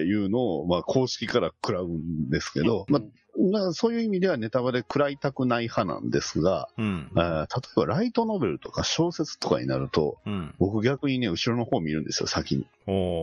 [0.03, 3.01] いうのを、まあ公式から食らうんですけど、まあ、
[3.37, 7.11] まあそういう意味ではネタバレ食らいたくない派なんですが、うん。
[7.15, 7.45] 例え
[7.75, 10.55] ばライトノベルとか小説とかになると、うん。
[10.57, 12.65] 僕逆にね、後ろの方見るんですよ、先に。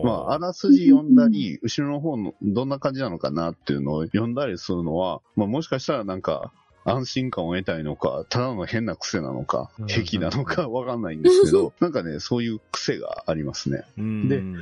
[0.03, 6.51] まあ、あらすじ読んだり、後ろの方のどんな感じなのかなっていうのを読んだりするのは、まあ、もしかしたらなんか、
[6.87, 13.83] 安心感を得たいのか、ただの変な癖なのかうん、癖なのかわかんないんですけど、 なんかね、そういう癖がありますね。
[13.97, 14.55] うんでうん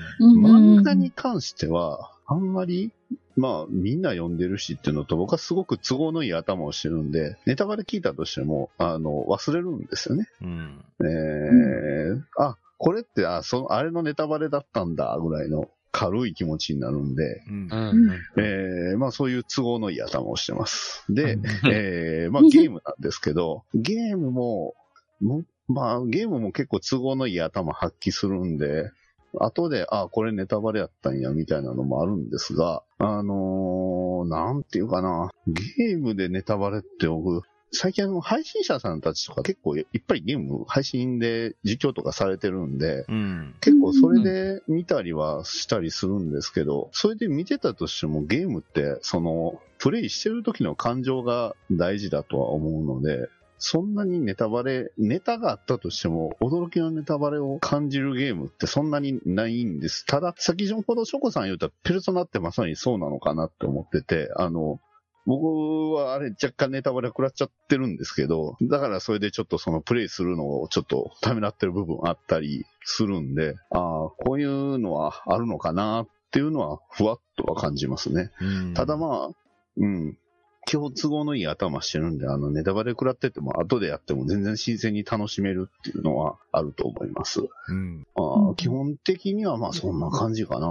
[0.45, 2.91] 漫画に関しては、あんまり、
[3.35, 10.27] まあ、みんな読んでるしっていうのと、僕はすごく都合のいい頭をしてるんで、ネタバレ聞いたとしても、あの、忘れるんですよね。
[10.41, 10.85] うん。
[11.01, 17.75] えーあ、これって、あ、その、あれのネタバレだったんだ、ぐらいの軽い気持ちになるんで、うんう。
[17.75, 18.43] ん。
[18.43, 21.03] えーまあそういう都合のいい頭をしてます。
[21.09, 24.75] で、うんえーまあ ゲームなんですけど、ゲームも、
[25.21, 28.91] もまあゲームも結構都合のいい頭発揮するんで、
[29.39, 37.41] 後で、あ、これネタバレやったんや、みたいなのもあるんですが、あのーなんていうかな、ゲームでネタバレって僕、
[37.75, 43.55] 最近あの配信者さんたちとか結構いっぱいゲーム配信で実況とかされてるんで、うん。
[43.61, 53.27] 結構それで見たりはしたりするんですけど、それで見てたとしてもゲームって、その、プレイしてる時の感情が大事だとは思うので、
[53.65, 60.05] そんなにネタバレ、ネタがあったとしても、驚きのネタバレを感じるゲームってそんなにないんです。
[60.05, 64.81] ただ、先ほどショコさん言ったペルソナってまさにそうなのかなって思ってて、あの、
[65.25, 78.31] 僕はあれ若干ネタバレ食らっちゃってるんですけど、だからそれでちょっとそのプレイするのをちょっとためらってる部分あったりするんで、ああ、こういうのはあるのかなっていうのはふわっとは感じますね。
[78.41, 79.35] うんただまあ、
[79.77, 80.17] うん。
[80.65, 87.41] 基本都合のいい頭してるんで、あの、ネタバレ食らってても、後でやっても全然新鮮に楽しめるっていうのはあると思います。
[87.67, 88.05] うん。
[88.15, 90.69] あー基本的にはまあそんな感じかな。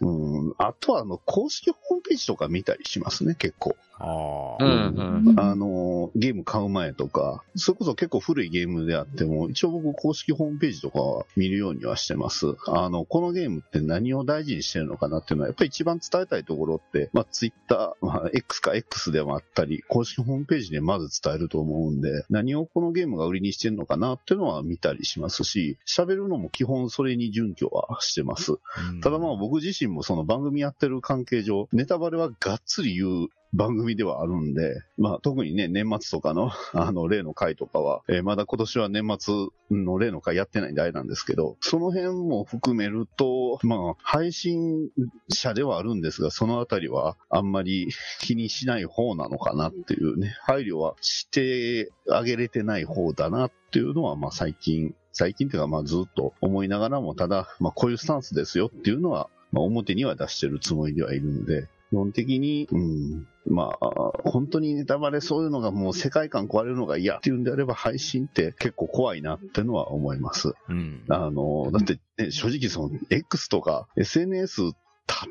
[0.00, 0.54] うん。
[0.58, 3.76] あとはあの、公式ホームページとか見たりしますね、結構。
[3.98, 4.64] ああ。
[4.64, 5.24] うん。
[5.28, 5.40] うん。
[5.40, 12.56] あの、ゲーム買う前とか、それこそ結構古いゲームであっても、一応僕公式ホームページとかは見るようにはしてます。
[12.66, 28.52] あの、このゲームって何を大事にしてるのかなっていうのは、やっぱり一番伝えたいところって、まあ、ツイッター、まあ、X か X でもあったり、公式ホームページでまず伝えると思うんで、何をこのゲームが売りにしてるのかなっていうのは見たりしますし、喋るのも基本それに準拠はしてます。
[28.52, 39.34] うんただまあ僕自身もその番組やってる関係上、ネタバレはがっつり言う番組ではあるんで、まあ特にね、年末とかの、 あの、例の回とかは、えーまだ今年は年末
[39.70, 44.90] の例の回やってないんであれなんですけど、その辺も含めると、まあ、配信
[45.28, 47.88] 者ではあるんですが、そのあたりはあんまり
[48.20, 63.86] 気にしない方なのかなっていうね、配慮はしてあげれてない方だなっていうのは、まあ最近、最近っていうかまあずっと思いながらも、ただ、まあこういうスタンスですよっていうのは、まあ表には出してるつもりではいるので、基本的に、うん、まあ、
[64.24, 70.54] 本当にネタバレそういうのがもう世界観壊れるのが嫌っていうんであれば配信って結構怖いなってのは思います。
[70.68, 71.04] うん。
[71.08, 74.74] あの、だって、ね、正直その X とか SNS 立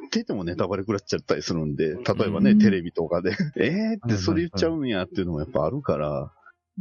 [0.05, 6.29] っててもネタバレ食らっちゃったりするんで、例えばね、うんテレビとかで、 えーってそれ言っちゃうんやっていうのもやっぱあるから、うん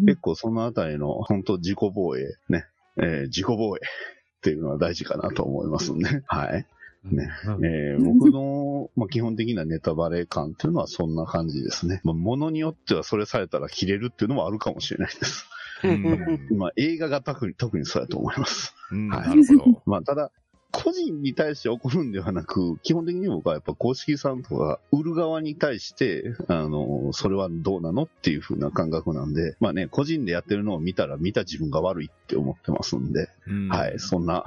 [0.06, 2.64] 結構そのあたりの本当自己防衛、ね、
[2.96, 6.22] えー自己防衛っていうのは大事かなと思いますね。
[6.26, 6.66] はい。
[7.04, 7.30] ね
[7.62, 12.00] えー僕の、まあ、基本的なネタバレ感っていうのはそんな感じですね。
[12.04, 15.46] まあ、ものによってはそれされたら切れるっていうのもあるかもしれないです。
[15.84, 18.74] うんまあ、映画が特に特にそうだと思います。
[18.92, 19.82] うんはいなるほど。
[19.84, 20.30] まあ、ただ、
[20.72, 34.44] 個人に対して怒るんではなく、基本的に僕はやっぱ公式さんとか、売る側に対して、あの、それはどうなのっていう風な感覚なんで、まあね、個人でやってるのを見たら見た自分が悪いって思ってますんで、うんはい、そんな、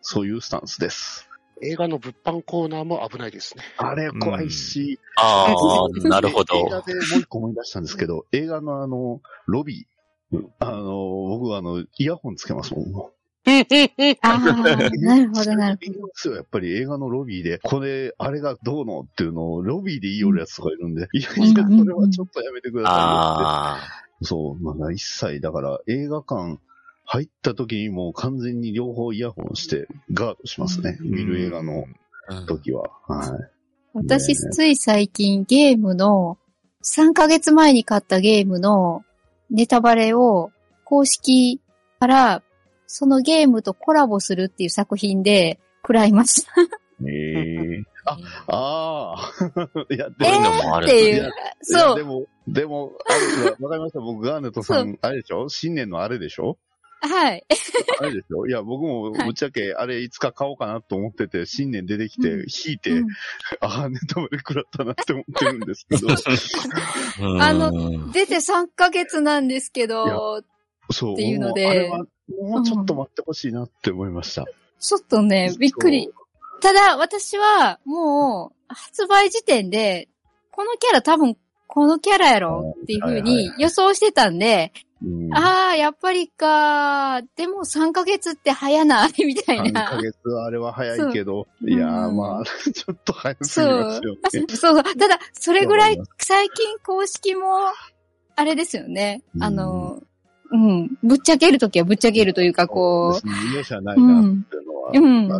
[0.00, 1.28] そういうスタンスです。
[1.62, 3.62] 映画の物販コーナーも危ないですね。
[3.78, 6.68] あれ怖いし、ああ、 なるほ映ど。
[6.68, 12.84] 画でもう一個思い出したんですけど、 映画のあの、ロビー、あの、僕はあの、イヤホンつけますもん。
[13.44, 13.50] あ
[14.22, 23.76] あ、なるほど、なるいいですよ、やっぱり映画のロビーで、これ、あれがどうのっていうのを、ロビーで言いよるやつとかいるんで、いやいや、それはちょっとやめてくださああ。
[23.76, 23.84] いよ
[24.16, 24.24] って。
[24.24, 26.58] そう、まあ、一切、だから、映画館
[27.04, 30.98] 入った時にもう完全に両方イヤホンしてガードしますね。
[31.00, 31.84] 見る映画の
[32.30, 32.88] うん時は。
[33.06, 33.50] はい。
[33.92, 36.38] 私、つい最近ゲームの、
[36.82, 39.04] 3ヶ月前に買ったゲームの
[39.50, 40.50] ネタバレを
[40.84, 41.60] 公式
[42.00, 42.42] から
[42.86, 46.52] そのゲームとコラボするっていう作品で食らいました。
[47.06, 49.50] ええあ、ああ。
[49.94, 51.32] いや、でそういうも、のもあるんだねっていう。
[51.62, 51.96] そう。
[51.96, 52.92] でも、でも、
[53.60, 54.00] わかりました。
[54.00, 55.48] 僕、ガーネットさん、あれでしょ？
[55.48, 56.58] 新年のあれでしょ？
[57.06, 57.44] はい。
[58.00, 58.46] あれでしょ？
[58.48, 62.40] いや、僕も、ぶっちゃけ、あれ、いつか買おうかなと思ってて、新年出てきて、うん。
[62.40, 63.08] 引いて、うん。
[63.60, 66.08] ああ、ネタバレ食らったなって思ってるんですけど、
[67.20, 67.42] うん。
[67.42, 70.42] あの出て3ヶ月なんですけど、
[70.90, 71.12] そう。
[71.14, 71.64] っていうので。
[71.64, 71.98] もあれは、
[72.40, 74.46] もうちょっと待ってほしいなって思いました。
[74.80, 76.10] ちょっとね、びっくり。
[76.60, 80.08] ただ、私は、もう、発売時点で、
[80.50, 81.36] このキャラ多分、
[81.66, 84.72] このキャラやろっていう風に予想してたんで、
[85.06, 89.24] うん、ああ、やっぱりか、でも3ヶ月って早ない？
[89.24, 90.00] みたい3なヶ。
[90.00, 94.20] 月はあれは早いけど、いやー、うんまあ、 ちょっと早すぎますよね。
[94.48, 94.82] そうそう。
[94.82, 97.44] ただ、それぐらい最近公式も、
[98.36, 99.22] あれですよね。
[99.36, 100.02] うんあの、
[100.50, 100.98] うん。
[101.02, 104.98] ぶっちゃけるときはぶっちゃけるというか、こ別に容赦ないなっていうのは、う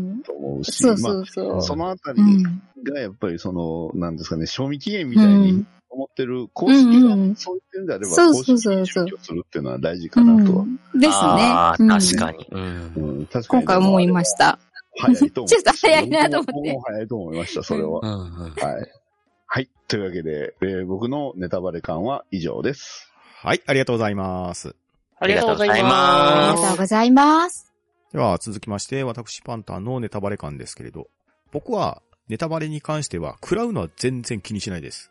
[0.09, 1.53] んと思うう、し、そうそうそう。
[1.53, 2.43] まあ、そのあたりうん。
[2.85, 10.63] がやっぱりその、なんですかね、賞味期限みたいに思ってる、公式うんうんがそう言ってるんであれば、そうそう公式にそうそう準拠するっていうのは大事かなとは。
[10.63, 12.17] うんですね。
[12.17, 12.49] 確かに。
[12.51, 14.59] うんうん確かに今回思いました。
[14.95, 18.01] ちょっと早いなと思って僕も早いと思いました、それは。
[18.01, 18.49] は
[18.81, 18.91] い。
[19.47, 19.69] はい。
[19.89, 23.11] というわけで、えー僕のネタバレ感は以上です。
[23.43, 24.75] はい、ありがとうございます。
[25.19, 27.73] ありがとうございますりがとうございます。
[28.13, 31.09] では、続きまして、私パンタンのネタバレ感ですけれど、
[31.51, 35.11] 僕は、ネタバレに関しては、食らうのは全然気にしないです。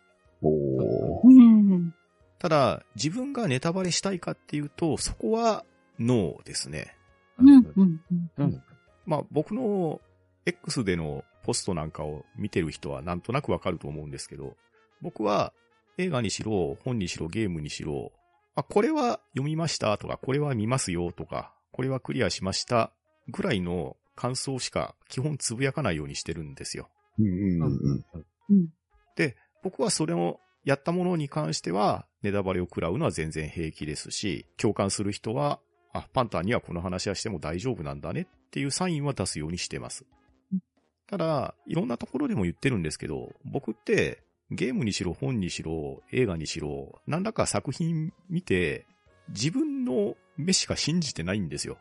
[2.44, 5.64] ただ、自分がネタバレしたいかっていうと、そこは、
[5.98, 6.94] ノーですね。
[7.38, 7.74] うん。
[7.78, 8.02] うん。
[8.38, 8.64] うん
[9.06, 10.02] まあ、僕の
[10.46, 14.58] X でのポストなんかを見てる人はなんとなくわかると思うんですけど、
[15.02, 15.54] 僕は
[15.98, 18.12] 映画にしろ、本にしろ、ゲームにしろ、
[18.56, 22.92] あ、これは読みましたとか、これは見ますよとか、これはクリアしました
[23.30, 26.90] ぐらいの感想しか基本つぶやかないようにしてるんですよ。
[27.20, 28.04] うんうん
[28.50, 28.70] うん
[29.16, 35.60] で、僕はそれをやったものに関しては、ネタバレを食らうのは全然平気ですし、共感する人は、
[35.94, 40.06] あ、パンタンにはこの話はしても大丈夫なんだねっていうサインは出すようにしてます
[40.52, 40.64] うん。
[41.06, 48.86] ただ、いろんなところでも言ってるんですけど、僕ってゲームにしろ本にしろ映画にしろ、何らか作品見て、
[49.30, 51.78] 自分の目しか信じてないんですよ。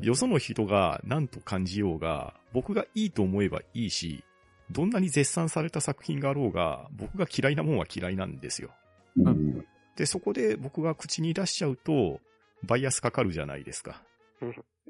[0.00, 4.24] よその人が何と感じようが、僕がいいと思えばいいし、
[4.70, 8.70] どんなに絶賛された作品があろうが、僕が嫌いなもんは嫌いなんですよ。
[9.20, 9.64] うんうん
[9.98, 12.20] で、そこで僕が口に出しちゃうと、
[12.62, 14.00] バイアスかかるじゃないですか。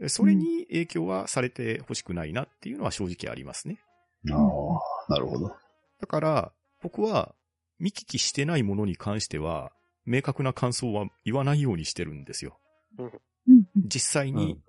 [0.07, 3.81] それに影響はされてほしくないなっていうのは正直ありますね。
[4.31, 5.57] ああ、なるほど。
[6.01, 7.35] だから、僕は
[7.79, 9.73] 見聞きしてないものに関しては、
[10.05, 12.61] 明確な感想は言わないようにしてるんですよ。
[12.99, 13.13] うん。
[13.77, 14.61] 実際に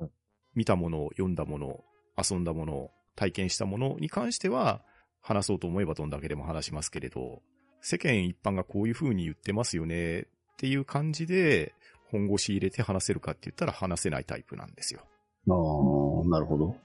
[0.56, 1.84] 見たもの、読んだもの、
[2.18, 4.86] 遊んだもの、体験したものに関しては、
[5.22, 7.42] 話そうと思えばどんだけでも話しますけれど、
[7.82, 10.26] 世間一般がこういう風に言ってますよねっ
[10.58, 11.74] ていう感じで、
[12.12, 15.02] 本腰入れて話せるかって言ったら話せないタイプなんですよ。
[15.48, 16.76] ああ、なるほど。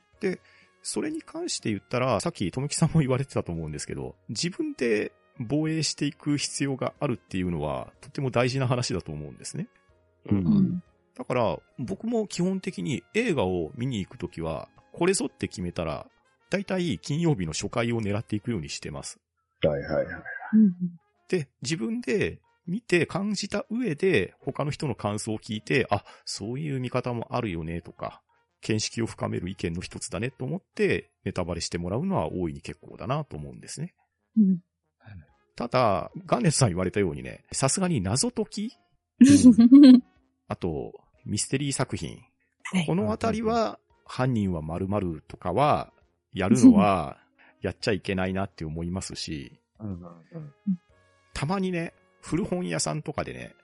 [0.82, 9.66] それに関して言ったら、さっき富木さんも言われてたと思うんですけど、自分で防衛していく必要があるっていうのは、とても大事な話だと思うんですね。
[10.30, 10.34] う。
[10.34, 10.82] うんん。
[11.16, 16.06] だから、僕も基本的に映画を見に行くときは、これぞって決めたら、
[16.50, 19.18] だいたい金曜日の初回を狙っていくようにしてます。
[19.62, 20.22] はいはいはい。
[20.52, 20.74] うん。
[21.28, 28.22] で、自分で見て感じた上で、他の人の感想を聞いて、あ、そういう見方もあるよね、とか、
[28.60, 33.94] 見識を深める意見の一つだねと思って、ネタバレしてもらうのは大いに結構だなと思うんですね。
[34.38, 34.58] うん。
[35.56, 38.72] ただ、ガンネスさん言われたようにね、さすがに謎解き
[40.48, 40.92] あと、
[41.24, 42.18] ミステリー作品。
[42.64, 45.92] はいこのあたりは、犯人は〇〇とかは、
[46.32, 47.18] やるのは、
[47.60, 49.60] やっちゃいけないなって思いますし、
[51.32, 53.54] たまにね、古本屋さんとかでね、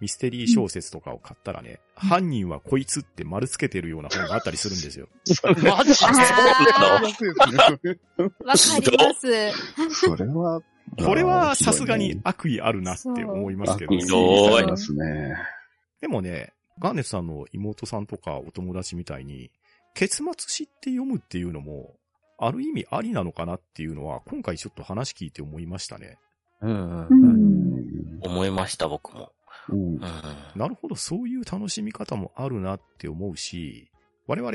[0.00, 5.08] ミステリー小説とかを買ったらね、犯人はこいつって丸つけてるような本があったりするんですよ。
[5.44, 7.98] マジであわかりわかり
[8.46, 10.00] ます。
[10.06, 10.60] それは、
[10.98, 15.36] これはさすがに悪意あるなって思いますけど悪意ひどいありますね。
[16.00, 19.50] でもね、ガーネットさんの妹さんとかお友達みたいに、
[19.94, 21.96] 結末知って読むっていうのも、
[22.38, 26.18] ある意味ありなのかなっていうのは、今回ちょっと話聞いて思いましたね。
[26.60, 28.18] うんうんううん。
[28.18, 28.18] ん。
[28.22, 29.32] 思いました、僕も。
[29.68, 30.00] うんうん。
[30.54, 33.90] なるほど、そういう楽しみ方もあるなって思うし、
[34.26, 34.52] 我々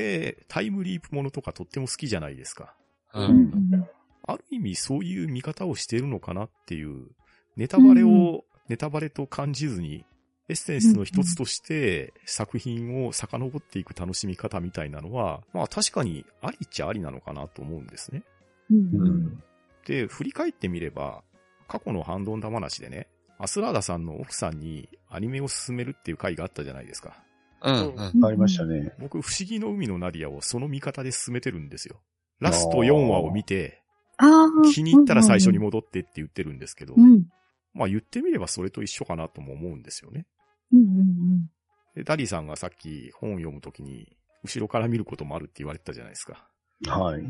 [0.47, 2.75] タイムリープものとかとっても好きじゃないですか。
[3.13, 3.21] う。
[3.21, 3.87] うんん。
[4.23, 7.09] ある意味そういう見方をしているのかなっていう、
[7.55, 10.05] ネタバレをネタバレと感じずに、
[10.51, 18.23] エッセンスの一つとして作品を遡っていく楽しみ方みたいなのは、まあ確かにありっちゃありなのかなと思うんですね。
[18.69, 19.41] うん。
[19.85, 21.23] で、振り返ってみれば、
[21.69, 23.07] 過去のハンドンダ話でね、
[23.39, 27.23] アスラーダさんの奥さんにアニメを勧めるっていう回があったじゃないですか。
[27.63, 28.25] うんうん。
[28.25, 28.93] ありましたね。
[28.99, 32.01] 僕、不思議の海のナディアをその見方で勧めてるんですよ。
[32.41, 33.81] ラスト4話を見て、
[34.17, 34.47] ああ。
[34.73, 37.27] 気に入ったら最初に戻ってって言ってるんですけどう、ん。
[37.73, 40.25] まあ言ってみればそれと一緒かなとも思うんですよね。
[40.73, 41.51] うんうん
[41.95, 46.47] で、ダディさんがさっき本を読むときに、後ろから見ることもあるって言われてたじゃないですか。
[46.87, 47.21] はい。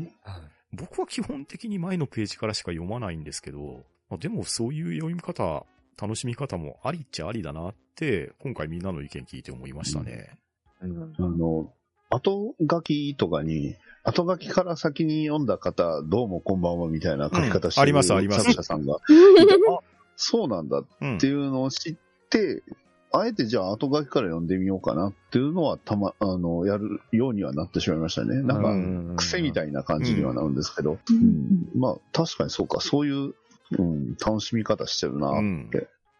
[0.72, 5.66] 僕は基本的に前のページからしか読まないんですけど、まあ、でもそういう読み方、
[6.00, 10.30] 楽しみ方もありっちゃありだなって、今回みんなの意見聞いて思いましたね。
[10.80, 11.72] うんあの、
[12.10, 18.96] 後書きとかに、後書きから先に読んだ方、どうもこんばんはみたいな書き方してる、うんありますあります作者さんが。
[19.08, 19.74] うん。
[19.74, 19.78] あ、
[20.16, 21.26] そうなんだっうんて。
[21.26, 21.96] いうのを知っ
[22.30, 22.62] て、
[23.14, 28.42] あえてじゃあ後書きから読んでみようかなっていうのはたま、あの、やるようにはなってしまいましたね。
[28.42, 29.68] なんか、癖みたい。
[29.68, 30.92] いな感じにはなるんですけど。
[30.92, 33.34] ううんんまあ、確かにそうか、そういう、
[33.78, 35.70] うん、楽しみ方してるな、うん。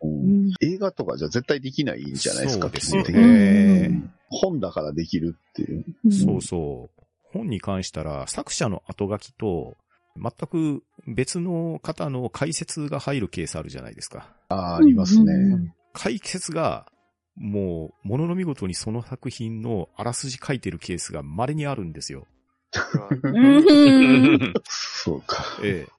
[0.02, 5.84] うん映画とかじゃ絶対できないんじゃないですか、基本的に本だからできるっていう。
[6.10, 7.02] そうそう。
[7.32, 9.76] 本に関したら、作者の後書きと、
[10.16, 14.28] 全く別の方の解説が入るケースあるじゃないですか。
[14.48, 15.72] ああ、ありますね。
[15.94, 16.86] うん解説が、
[17.36, 22.26] もう、ものの見事にその作品のあらすじ書いてるケースが稀にあるんですよ。
[23.22, 24.54] うん。
[24.64, 25.44] そうか。
[25.62, 25.92] ええ。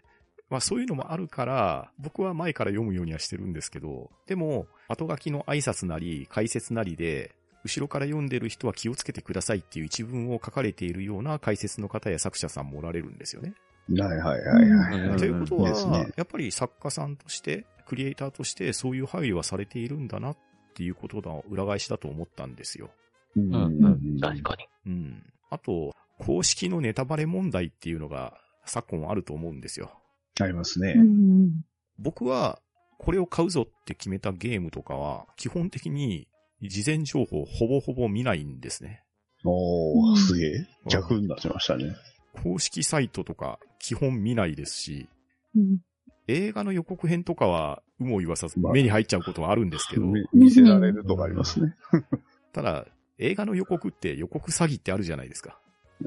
[0.49, 13.53] まあそういうのもあるから、僕は前から読むようにはしてるんですけど、でも、後書きの挨拶なり、解説なりで、後ろから読んでる人は気をつけてくださいっていう一文を書かれているような解説の方や作者さんもおられるんですよね。
[13.97, 14.99] はいはいはいはい。
[15.09, 20.37] うんということは、ねやっぱり作家さんとして、クリエイターとしてそういう配慮はされているんだなっ
[20.75, 22.89] ていうことの裏返しだと思ったんですよ。
[23.35, 24.19] うんうんうん。
[24.19, 24.91] 確かに。
[24.91, 25.23] うん。
[25.49, 28.33] あと、公式のネタバレ問題っていうのが
[28.65, 29.91] 昨今あると思うんですよ。
[30.39, 30.93] ありますね。
[30.97, 31.61] うん
[31.99, 32.59] 僕は、
[32.97, 36.27] これを買うぞって決めたゲームとかは、基本的に
[36.61, 39.03] 事前情報ほぼほぼ見ないんですね。
[39.45, 40.67] おー、うんすげえ。
[40.89, 41.95] 逆になってましたね。
[42.41, 45.07] 公式サイトとか基本見ないですし、
[45.55, 45.79] うん
[46.27, 51.75] 映画の予告編とかは、有無を言わさずまあ目に入っちゃうことはあるんですけど、み見せられるとかありますね。
[52.53, 52.85] ただ、
[53.17, 55.59] 映画の予告って予告詐欺ってあるじゃないですか。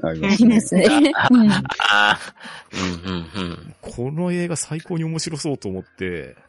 [0.03, 1.13] ありあますね。
[3.81, 6.46] この映画最高に面白そうと思って、うん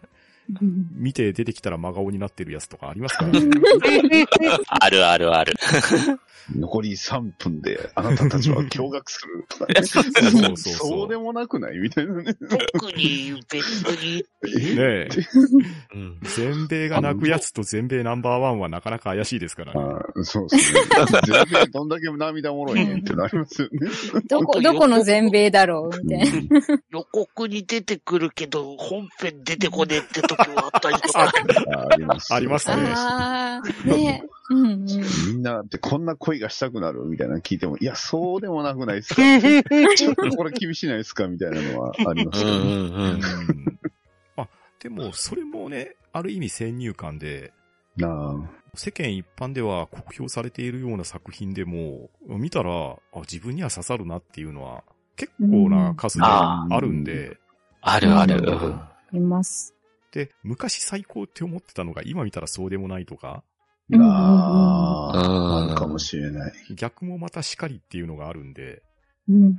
[0.95, 3.27] 見て出てきたら真顔になってるやつとかありますか？
[3.27, 4.27] らね。
[4.69, 5.55] あるあるある。
[6.57, 9.83] 残り3分であなたたちは驚愕するとかね。
[9.85, 11.77] そうそうそうそうでもなくない？
[11.79, 12.35] みたいなね。
[12.73, 13.65] 特に別
[14.03, 15.09] に、ねえ。
[15.95, 16.19] うん。
[16.23, 19.81] 全米が泣くやつと全米ナンバーワンはなかなか怪しいですからね。
[20.23, 20.81] そうですね。
[21.27, 23.81] 全然どんだけ涙もろいねんってなりますよね。
[24.29, 26.03] どこ、どこの全米だろう？
[26.03, 26.61] みたいな。
[26.91, 31.25] 予告に出てくるけど、本編出てこねえって時もあったりとか。
[31.25, 32.35] ああります。
[32.35, 34.87] ありますねああ、ねうんうん。
[34.87, 39.23] みんなってこんな恋がしたくなるみたいなの聞いても、いや、そうでもなくないですか？
[39.97, 41.27] ちょっとこれ厳しいないですか？
[41.27, 42.57] みたいなのはありますよね。
[42.57, 43.11] うんうんうん。
[43.13, 43.79] うん
[44.37, 44.49] あ、
[44.81, 47.53] でも、それもね、ある意味先入観で、
[47.97, 48.35] なあ
[48.75, 54.85] 世間一般では酷評されているような作品でも、見たら、あ、自分には刺さるなっていうのは、
[55.17, 57.39] 結構な数であるんで、
[57.81, 58.41] あるある。
[59.13, 59.75] います。
[60.13, 63.45] で、昔最高って思ってたのが今見たらそうでもないとか、
[63.91, 66.53] うんああ、うんあるかもしれない。
[66.75, 68.83] 逆もまたしかりっていうのがあるんで、
[69.29, 69.57] うん。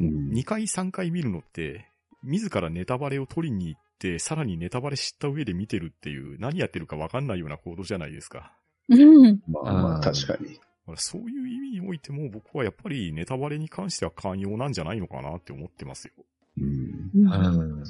[0.00, 1.90] うん2回3回見るのって、
[2.22, 8.52] 自らネタバレを取りに行って、さらにネタバレ知った上で見てるっていう、何やってるかわかんないような行動じゃないですか。
[8.88, 9.40] うん。
[9.46, 10.58] まあまあ、うん確かに。
[10.96, 16.12] そういう意味においても、僕はやっぱりネタバレに関しては寛容なんじゃないのかなって思ってますよ。
[16.56, 17.10] うん。
[17.14, 17.84] うん。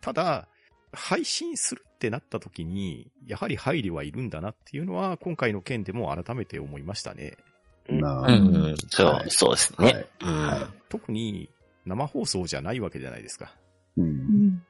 [0.00, 0.48] ただ、
[0.92, 7.36] 配信するっってなった時に、やはり配慮はいるんだなっていうのは、今回の件でも改めて思いましたね。
[7.88, 10.06] なうん、うん、そう、はいそうですはいね。
[10.20, 10.46] うん。
[10.46, 11.48] は特に
[11.86, 13.54] 生放送じゃないわけじゃないですか。
[13.96, 14.02] う。
[14.02, 14.62] うんん。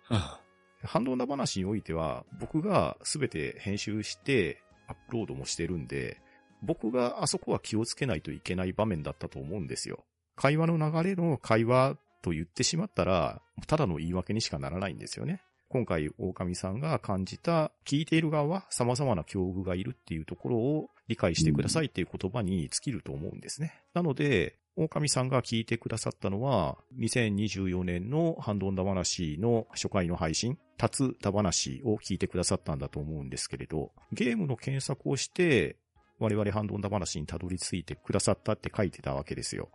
[0.84, 6.20] ハンドンダ話においては、僕が全て編集してアップロードもしてるんで、
[6.62, 10.04] 僕があそこは気をつけないといけない場面だったと思うんですよ。
[10.36, 15.40] 会話の流れの会話と言ってしまったら、ただの言い訳にしかならないんですよね。
[15.72, 23.82] 今回、狼さんが感じた、聞いている側は様々な境遇がいるっていうところを理解してくださいっていう言葉に尽きると思うんですね。
[23.94, 35.76] なので、狼さんが聞いてくださったのは、2024年のハンドンダ話の初回の配信、タツダ話を聞いてくださったんだと思うんですけれど、ゲームの検索をして、
[36.18, 39.70] 我々ハンドンダ話にたどり着いてくださったって書いてたわけですよ。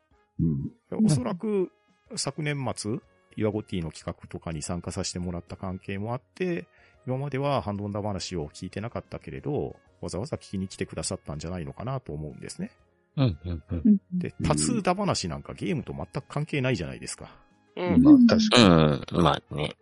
[0.92, 1.06] うん。
[1.08, 1.72] おそらく、
[2.16, 3.00] 昨年末、
[3.38, 6.68] 岩ゴティの企画とかに参加させてもらった関係もあって、
[7.06, 12.72] 今まではハンドンダ話を聞いてなかったけれど、わざわざ聞きに来てくださったんじゃないのかなと思うんですね。
[13.16, 13.82] うん、うん、うん。
[13.86, 17.30] うんで、タツダ話なんかゲームと全く関係ないじゃないですか。
[17.76, 18.04] うん。
[18.04, 19.76] まあ、確かうん、まあね。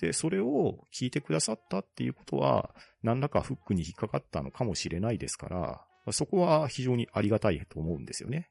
[0.00, 8.50] で、それを聞いてくださったっていうことは、何らかフックに引っかかったのかもしれないですから、そこは非常にありがたいと思うんですよね。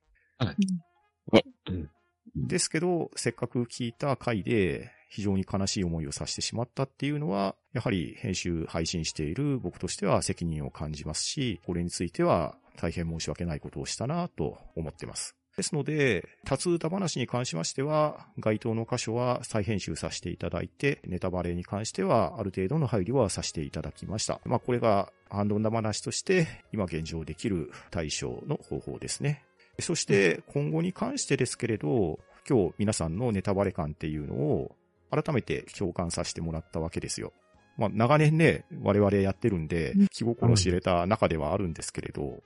[2.35, 15.35] ですけど、せっかく聞いた回で非常に悲しい思いをさせてしまったっていうのは、やはり編集配信している僕としては責任を感じますし、これについては大変申し訳ないことをしたなと思ってます。
[15.55, 24.39] ですので、多通歌話に関しましては、該当の箇所は再編集させていただいて、ネタバレに関してはある程度の配慮はさせていただきました。
[24.45, 29.43] まあこれがハンドンダ話として今現状できる対処の方法ですね。
[29.79, 34.75] そして今後に関してですけれど、今日皆さんのネタバレ感っていうのを
[35.11, 37.33] 改めて共感させてもらったわけですよ。
[37.77, 42.43] まあ長年ね、我々やってるんでうん、気心知れた中ではあるんですけれど。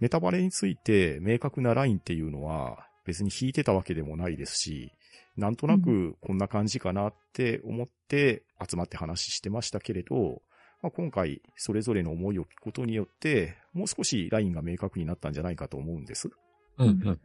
[0.00, 4.92] ネタバレについて明確なラインっていうのは別に引いてたわけでもないですし、
[5.36, 10.42] なんとなくこんな感じかなって思って集まって話してましたけれど、
[10.82, 16.30] まあ、今回それぞれの思いを聞くことによって、もう少しラインが明確になったんじゃないかと思うんです。
[16.78, 17.18] うん、うん。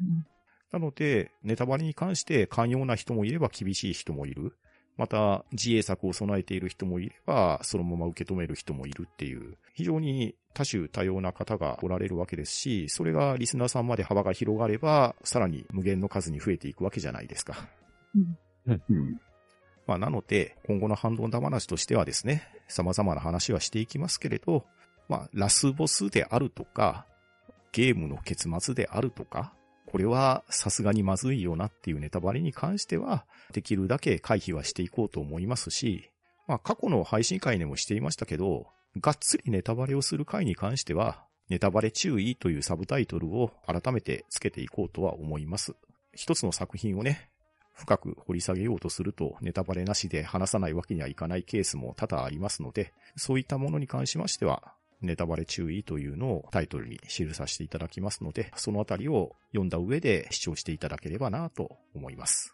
[0.72, 4.56] なので、ネタバレに関して寛容な人もいれば厳しい人もいる。
[4.98, 17.70] また、自衛策を備えている人もいれば、そのまま受け止める人もいるっていう、非常に多種多様な方がおられるわけですし、それがリスナーさんまで幅が広がれば、さらに無限の数に増えていくわけじゃないですか。
[18.14, 18.38] うん。
[19.88, 24.66] まあ、なので、今後のハンドンダ話としてはですね、様々な話はしていきますけれど、
[25.08, 27.08] まあ、ラスボスであるとか、
[27.72, 29.54] ゲームの結末であるとか、
[29.86, 36.12] これはさすがにまずいよなっていうネタバレに関しては、できるだけ回避はしていこうと思いますし、
[36.48, 38.68] まあ過去の配信会でもしていましたけど、
[39.00, 45.76] がっつりネタバレをする回に関しては、ネタバレ注意というサブタイトルを改めて付けていこうとは思います。
[46.14, 47.30] 一つの作品をね、
[47.74, 62.54] 深く掘り下げようとすると、ネタバレなしで話さないわけにはいかないケースも多々ありますので、そういったものに関しましては、ネタバレ注意というのをタイトルに記させていただきますので、そのあたりを読んだ上で視聴していただければなと思います。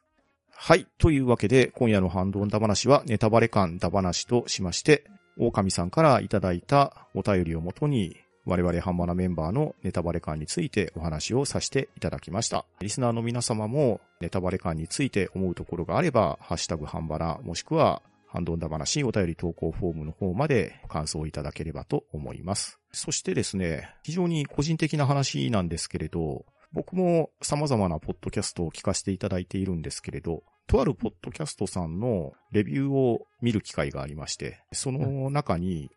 [0.58, 0.88] はい。
[0.98, 5.04] というわけで、今夜のハンドンダ話はネタバレ感ダ話としまして、
[5.38, 12.66] 狼さんからいただいたお便りをもとに、我々ハンマナメンバーのネタバレ感についてお話をさせていただきました。
[12.80, 18.02] リスナーの皆様もネタバレ感について思うところがあれば、ハッシュタグハンバナもしくは
[18.36, 22.82] ハンドンダ話お便り投稿フォームの方まで感想をいただければと思います。
[22.92, 35.90] そしてですね、非常に個人的な話なんですけれど、僕も様々なポッドキャストを聞かせていただいているんですけれど、とあるポッドキャストさんのレビューを見る機会がありまして、その中に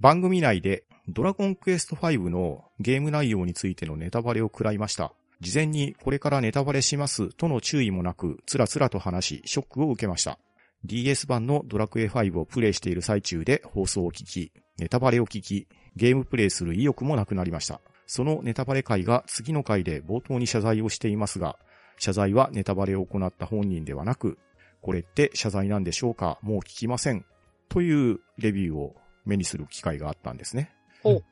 [0.00, 5.12] 番組内でドラゴンクエスト5のゲーム内容についてのネタバレを食らいました。
[5.40, 10.40] 事前にこれからネタバレしますとの注意もなく、つらつらと話し、ショックを受けました。
[10.84, 17.80] DS 版のドラクエ5をプレイしている最中で放送を聞き、ネタバレを聞き、ゲームプレイする意欲もなくなりました。
[18.06, 21.56] そのネタバレ会が次の回で冒頭に謝罪をしていますが、
[21.98, 24.38] 謝罪はネタバレを行った本人ではなく、
[24.80, 27.24] これって謝罪なんでしょうかもう聞きません。
[27.68, 30.72] というレビューを目にする機会があったんですね。
[31.04, 31.22] うん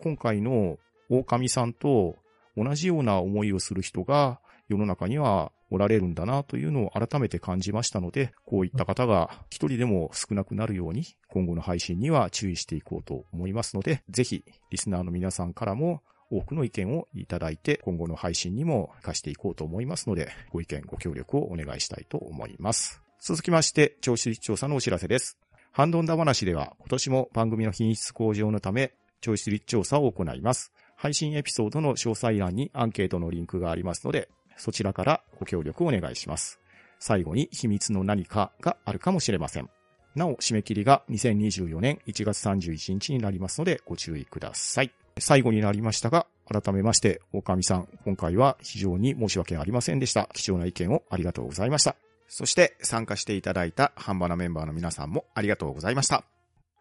[0.00, 0.78] 今回の
[1.08, 2.16] 狼さんと
[2.56, 23.00] 同じような思いをする人が世の中にはおられるんだなというのを改めて感じましたので、こういった方が一人でも少なくなるように今後の配信には注意していこうと思いますので、ぜひリスナーの皆さんからも多くの意見をいただいて今後の配信にも活かしていこうと思いますので、ご意見ご協力をお願いしたいと思います。
[23.20, 25.38] 続きまして、聴取率調査のお知らせです。
[25.72, 30.72] ハンドンダ話では今年も番組の品質向上のため、聴取率調査を行います。
[30.96, 36.60] 配信エピソードの詳細欄にアンケートのリンクがありますので、そちらからご協力をお願いします。
[36.98, 39.70] 最後に秘密の何かがあるかもしれません。
[40.14, 44.90] なお、締め切りが2024年1月31日になりますのでご注意ください。
[45.18, 50.28] 最後になりましたが、改めまして、狼さん、今回は非常に申し訳ありませんでした。
[50.32, 51.96] 貴重な意見をありがとうございました。
[52.28, 56.24] そして、参加していただいたハンバナメンバーの皆さんもありがとうございました。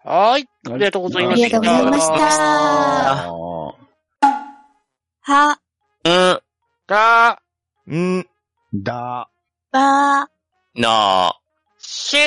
[0.04, 0.48] はい。
[0.70, 1.58] ありがとうございました。
[1.58, 2.14] ありがとうございました
[3.24, 3.48] あ
[5.22, 5.60] は、
[6.06, 6.40] うん、
[6.88, 7.47] だ、う
[7.96, 8.28] ん、
[8.74, 9.30] だ、
[9.72, 10.30] ば、
[10.76, 11.40] な、
[11.78, 12.18] し。